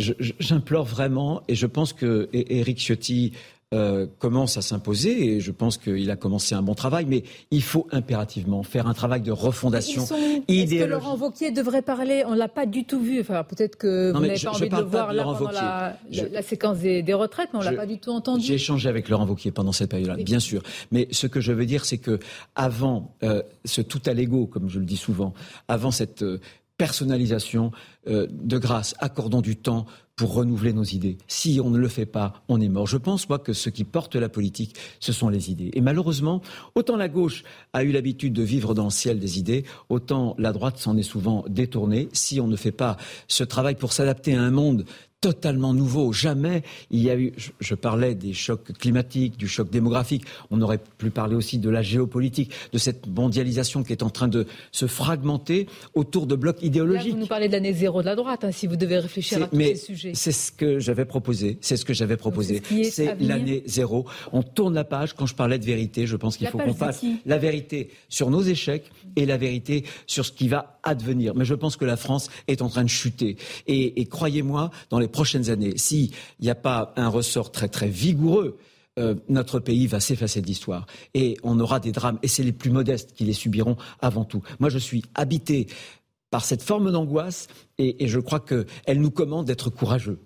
[0.00, 3.32] J'implore vraiment, et je pense que Éric Ciotti
[3.74, 7.62] euh, commence à s'imposer et je pense qu'il a commencé un bon travail, mais il
[7.62, 10.04] faut impérativement faire un travail de refondation
[10.46, 12.22] Est-ce que Laurent Wauquiez devrait parler?
[12.24, 13.20] On l'a pas du tout vu.
[13.20, 15.96] Enfin, peut-être que vous n'avez pas envie de le voir là pendant la,
[16.30, 18.46] la, séquence des, retraites, mais on l'a pas du tout entendu.
[18.46, 20.62] J'ai échangé avec Laurent Wauquiez pendant cette période-là, bien sûr.
[20.92, 22.20] Mais ce que je veux dire, c'est que
[22.54, 25.34] avant euh, ce tout à l'ego, comme je le dis souvent,
[25.66, 26.40] avant cette euh,
[26.76, 27.72] personnalisation,
[28.06, 31.18] de grâce, accordons du temps pour renouveler nos idées.
[31.26, 32.86] Si on ne le fait pas, on est mort.
[32.86, 35.70] Je pense, moi, que ce qui porte la politique, ce sont les idées.
[35.74, 36.40] Et malheureusement,
[36.74, 37.42] autant la gauche
[37.72, 41.02] a eu l'habitude de vivre dans le ciel des idées, autant la droite s'en est
[41.02, 42.08] souvent détournée.
[42.12, 42.96] Si on ne fait pas
[43.26, 44.84] ce travail pour s'adapter à un monde
[45.24, 46.12] totalement nouveau.
[46.12, 50.80] Jamais il y a eu, je, parlais des chocs climatiques, du choc démographique, on aurait
[50.98, 54.86] pu parler aussi de la géopolitique, de cette mondialisation qui est en train de se
[54.86, 57.06] fragmenter autour de blocs idéologiques.
[57.06, 59.42] Là, vous nous parlez de l'année zéro de la droite, hein, si vous devez réfléchir
[59.42, 60.12] à tous ces sujets.
[60.14, 62.62] C'est ce que j'avais proposé, c'est ce que j'avais proposé.
[62.90, 64.04] C'est l'année zéro.
[64.30, 67.02] On tourne la page quand je parlais de vérité, je pense qu'il faut qu'on fasse
[67.24, 71.34] la vérité sur nos échecs et la vérité sur ce qui va advenir.
[71.34, 73.38] Mais je pense que la France est en train de chuter.
[73.66, 76.10] Et, et croyez-moi, dans les prochaines années, s'il
[76.40, 78.58] n'y a pas un ressort très très vigoureux,
[78.98, 80.86] euh, notre pays va s'effacer de l'histoire.
[81.14, 82.18] Et on aura des drames.
[82.24, 84.42] Et c'est les plus modestes qui les subiront avant tout.
[84.58, 85.68] Moi, je suis habité
[86.30, 87.46] par cette forme d'angoisse
[87.78, 90.18] et, et je crois qu'elle nous commande d'être courageux.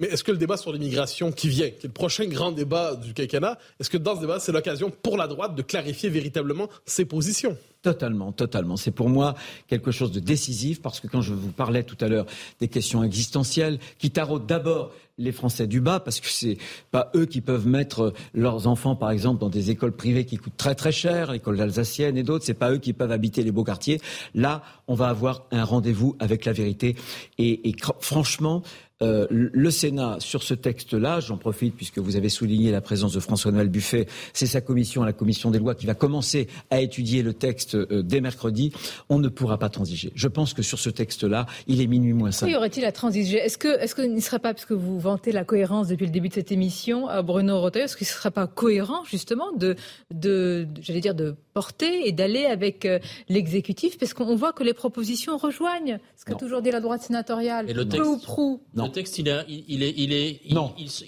[0.00, 2.96] Mais est-ce que le débat sur l'immigration qui vient, qui est le prochain grand débat
[2.96, 6.68] du quinquennat, est-ce que dans ce débat, c'est l'occasion pour la droite de clarifier véritablement
[6.86, 7.56] ses positions?
[7.82, 8.76] Totalement, totalement.
[8.76, 9.34] C'est pour moi
[9.66, 12.26] quelque chose de décisif parce que quand je vous parlais tout à l'heure
[12.60, 16.56] des questions existentielles qui taraudent d'abord les Français du bas parce que c'est
[16.90, 20.56] pas eux qui peuvent mettre leurs enfants, par exemple, dans des écoles privées qui coûtent
[20.56, 22.44] très très cher, l'école alsacienne et d'autres.
[22.44, 24.00] C'est pas eux qui peuvent habiter les beaux quartiers.
[24.34, 26.96] Là, on va avoir un rendez-vous avec la vérité.
[27.38, 28.62] Et, et franchement,
[29.02, 33.20] euh, le Sénat, sur ce texte-là, j'en profite puisque vous avez souligné la présence de
[33.20, 37.32] François-Noël Buffet, c'est sa commission, la commission des lois, qui va commencer à étudier le
[37.32, 38.72] texte euh, dès mercredi.
[39.08, 40.12] On ne pourra pas transiger.
[40.14, 42.48] Je pense que sur ce texte-là, il est minuit moins cinq.
[42.48, 43.38] y aurait-il à transiger?
[43.38, 46.28] Est-ce que, est-ce que ne serait pas, puisque vous vantez la cohérence depuis le début
[46.28, 49.76] de cette émission, euh, Bruno Rotary, est-ce qu'il ne serait pas cohérent justement de,
[50.12, 52.88] de, j'allais dire, de porter et d'aller avec
[53.28, 57.66] l'exécutif, parce qu'on voit que les propositions rejoignent ce que toujours dit la droite sénatoriale,
[57.88, 58.60] peu ou prou.
[58.74, 59.26] Non le texte, il,
[59.68, 60.40] il, est, il, est,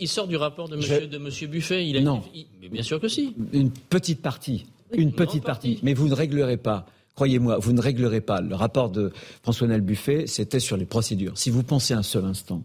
[0.01, 1.87] il, sort du rapport de Monsieur, de monsieur Buffet.
[1.87, 2.23] Il non.
[2.61, 3.35] mais bien sûr que si.
[3.53, 4.67] Une petite partie.
[4.93, 5.79] Une petite partie.
[5.83, 6.87] Mais vous ne réglerez pas.
[7.15, 8.41] Croyez-moi, vous ne réglerez pas.
[8.41, 9.13] Le rapport de
[9.43, 11.37] François-Noël Buffet, c'était sur les procédures.
[11.37, 12.63] Si vous pensez un seul instant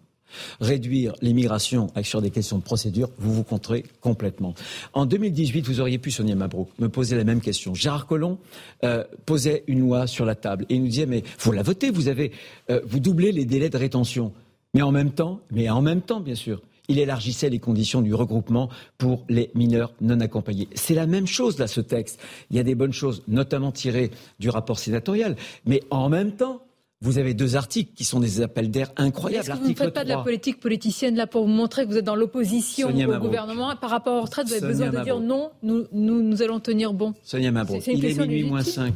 [0.60, 4.54] réduire l'immigration sur des questions de procédure, vous vous compterez complètement.
[4.94, 7.74] En 2018, vous auriez pu, Sonia Mabrouk, me poser la même question.
[7.74, 8.38] Gérard Collomb
[8.84, 11.90] euh, posait une loi sur la table et il nous disait, mais vous la votez,
[11.90, 12.32] vous avez,
[12.70, 14.34] euh, vous doublez les délais de rétention.
[14.74, 18.14] Mais en même temps, mais en même temps, bien sûr, il élargissait les conditions du
[18.14, 20.70] regroupement pour les mineurs non accompagnés.
[20.76, 22.20] C'est la même chose là, ce texte.
[22.50, 26.62] Il y a des bonnes choses, notamment tirées du rapport sénatorial, mais en même temps,
[27.02, 29.48] vous avez deux articles qui sont des appels d'air incroyables.
[29.48, 31.92] Est-ce que vous ne faites pas de la politique politicienne là pour vous montrer que
[31.92, 35.20] vous êtes dans l'opposition au gouvernement par rapport aux retraites Vous avez besoin de dire
[35.20, 37.14] non, nous, nous, allons tenir bon.
[37.24, 38.94] Sonia Mabrouk, il est minuit moins 5.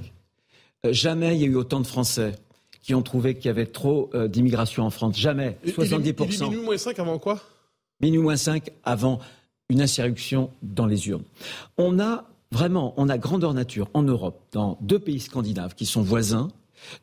[0.85, 2.33] Euh, jamais il y a eu autant de Français
[2.81, 5.15] qui ont trouvé qu'il y avait trop euh, d'immigration en France.
[5.17, 5.57] Jamais.
[5.67, 6.49] 70%.
[6.49, 7.39] minuit moins 5 avant quoi?
[8.01, 9.19] Minuit moins 5 avant
[9.69, 11.23] une insurrection dans les urnes.
[11.77, 16.01] On a vraiment, on a grandeur nature en Europe, dans deux pays scandinaves qui sont
[16.01, 16.49] voisins,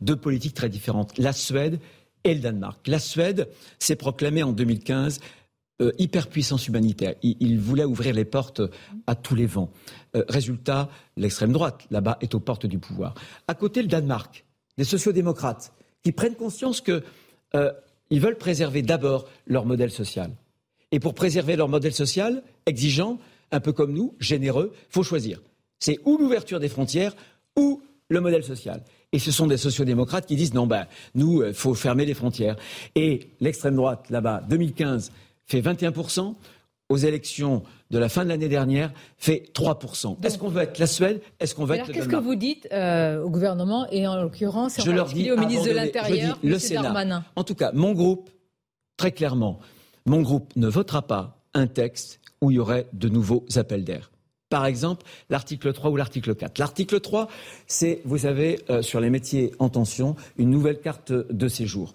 [0.00, 1.80] deux politiques très différentes, la Suède
[2.24, 2.86] et le Danemark.
[2.86, 3.48] La Suède
[3.78, 5.20] s'est proclamée en 2015
[5.80, 7.14] euh, hyperpuissance humanitaire.
[7.22, 8.62] Il, voulait ouvrir les portes
[9.06, 9.70] à tous les vents.
[10.16, 13.14] Euh, résultat, l'extrême droite, là-bas, est aux portes du pouvoir.
[13.46, 14.44] À côté, le Danemark,
[14.76, 15.72] des sociodémocrates,
[16.02, 17.02] qui prennent conscience qu'ils
[17.54, 17.70] euh,
[18.10, 20.32] veulent préserver d'abord leur modèle social.
[20.90, 23.20] Et pour préserver leur modèle social, exigeant,
[23.52, 25.40] un peu comme nous, généreux, faut choisir.
[25.78, 27.14] C'est ou l'ouverture des frontières
[27.56, 28.82] ou le modèle social.
[29.12, 32.56] Et ce sont des sociodémocrates qui disent non, ben, nous, il faut fermer les frontières.
[32.94, 35.12] Et l'extrême droite, là-bas, 2015,
[35.46, 36.34] fait 21%
[36.88, 40.24] aux élections de la fin de l'année dernière fait 3%.
[40.24, 41.20] Est-ce qu'on veut être la Suède?
[41.40, 44.78] Est-ce qu'on veut être le Qu'est-ce que vous dites euh, au gouvernement et en l'occurrence
[44.82, 47.24] Je leur dis au ministre de l'Intérieur, le Sénat.
[47.36, 48.30] En tout cas, mon groupe,
[48.96, 49.58] très clairement,
[50.06, 54.10] mon groupe ne votera pas un texte où il y aurait de nouveaux appels d'air.
[54.50, 56.58] Par exemple, l'article 3 ou l'article 4.
[56.58, 57.28] L'article 3,
[57.66, 61.92] c'est, vous avez, euh, sur les métiers en tension, une nouvelle carte de séjour.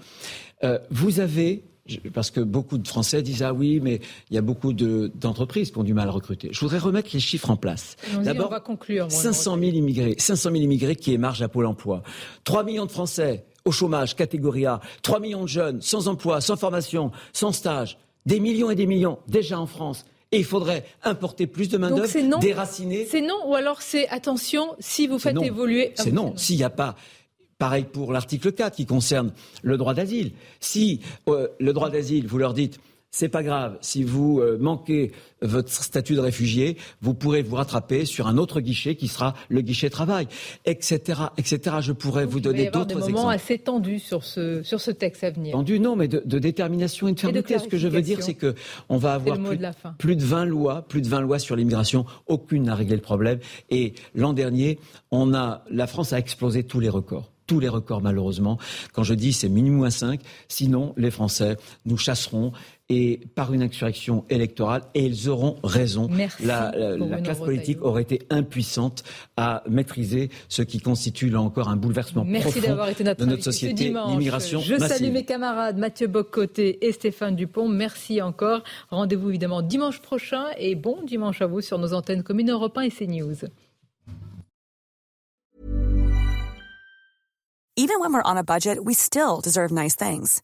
[0.64, 1.64] Euh, vous avez
[2.14, 4.00] parce que beaucoup de Français disent ah oui, mais
[4.30, 6.50] il y a beaucoup d'entreprises qui ont du mal à recruter.
[6.52, 7.98] Je voudrais remettre les chiffres en place.
[8.24, 8.50] D'abord,
[9.10, 12.04] 500 000 immigrés, 500 000 immigrés qui émargent à Pôle Emploi,
[12.46, 16.56] 3 millions de Français au chômage, catégorie A, 3 millions de jeunes sans emploi, sans
[16.56, 20.06] formation, sans stage, des millions et des millions déjà en France.
[20.34, 23.06] Et il faudrait importer plus de main-d'œuvre, déraciner.
[23.06, 25.94] C'est non, ou alors c'est attention, si vous faites évoluer.
[25.96, 26.96] C'est non, s'il n'y a pas
[27.60, 29.32] Pareil pour l'article 4 qui concerne
[29.62, 30.34] le droit d'asile.
[30.60, 32.78] Si euh, le droit d'asile, vous leur dites
[33.14, 33.78] c'est pas grave.
[33.82, 35.12] Si vous euh, manquez
[35.44, 39.62] votre statut de réfugié, vous pourrez vous rattraper sur un autre guichet qui sera le
[39.62, 40.28] guichet travail,
[40.66, 41.78] etc., etc.
[41.82, 43.06] Je pourrais vous donner d'autres exemples.
[43.06, 45.52] des moments assez tendus sur ce sur ce texte à venir.
[45.52, 47.60] Tendus, non, mais de, détermination et de fermeté.
[47.60, 48.56] ce que je veux dire, c'est que
[48.90, 52.06] on va avoir plus, de plus, de 20 lois, plus de 20 lois sur l'immigration.
[52.26, 53.38] Aucune n'a réglé le problème.
[53.70, 54.80] Et l'an dernier,
[55.12, 58.58] on a la France a explosé tous les records tous les records malheureusement.
[58.94, 62.52] Quand je dis c'est minimum à 5, sinon les Français nous chasseront
[62.94, 66.10] et par une insurrection électorale et ils auront raison.
[66.44, 66.72] la,
[67.24, 69.04] classe politique aurait été impuissante
[69.36, 73.44] à maîtriser ce qui constitue là encore un bouleversement Merci profond été notre de notre
[73.44, 74.60] société, l'immigration.
[74.60, 77.68] Je salue mes camarades Mathieu Boccoté et Stéphane Dupont.
[77.68, 78.64] Merci encore.
[78.92, 82.82] Rendez-vous évidemment dimanche prochain et bon dimanche à vous sur nos antennes communes Europe 1
[82.82, 83.48] et CNews.
[87.76, 90.44] Even when we're on a budget, we still deserve nice things.